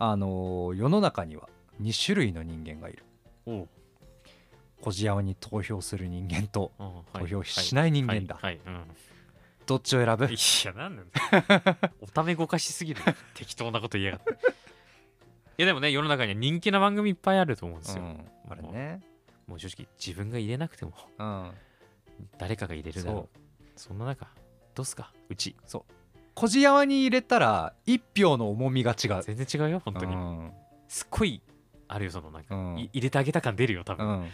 [0.00, 1.48] あのー世の中には
[1.80, 3.04] 2種類の人間がいる。
[4.80, 6.70] こじやわに投票する人間と
[7.12, 8.38] 投票しない人間だ。
[9.66, 10.24] どっちを選ぶ？
[10.26, 11.06] うんいやなんなん
[12.00, 13.02] おためごかしすぎる。
[13.34, 14.32] 適当なこと言いやがって。
[14.32, 14.34] い
[15.62, 19.00] やでもね世の中には人気な番組いっぱいあると思うんですよ、うん、あれね。
[19.48, 21.50] もう正直自分が入れなくてもうん。
[22.38, 23.38] 誰かが入れるだろう。
[23.76, 24.28] そんな中
[24.74, 25.12] どうすか？
[25.28, 25.56] うち
[26.38, 29.24] こじやわに入れたら1票の重みが違う。
[29.24, 30.52] 全然違うよ本当に、うん。
[30.86, 31.42] すっごい
[31.88, 32.78] あるよそのなんか、うん。
[32.78, 34.28] い入れてあげた感出るよ多分、うん。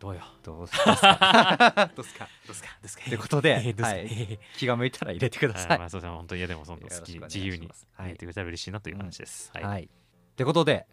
[0.00, 0.22] どうよ。
[0.42, 1.90] どうすか？
[1.94, 2.28] どうすか？
[2.46, 2.68] どうすか？
[2.80, 3.04] どうすか？
[3.04, 3.98] ということで えーはい。
[3.98, 4.04] え
[4.56, 5.68] ー気が向いたら入れてください。
[5.68, 5.84] はいま。
[5.84, 6.16] あそうですね。
[6.16, 6.38] 本当に。
[6.38, 9.90] いやでもその好き自由に入れてくれたら嬉しいなという話です、はい、はい。
[10.34, 10.86] ということで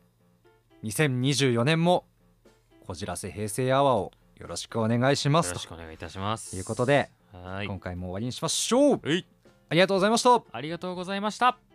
[0.84, 2.06] 2024年も
[2.86, 5.50] こじらせ平成アワーをよろしくお願いしまよす。
[5.52, 6.58] とろしくお願いいたします。
[6.58, 7.68] いうことではい。
[7.68, 9.02] 今回も終わりにしましょう。
[9.70, 10.44] ありがとうございました。
[10.52, 11.73] ありがとうございました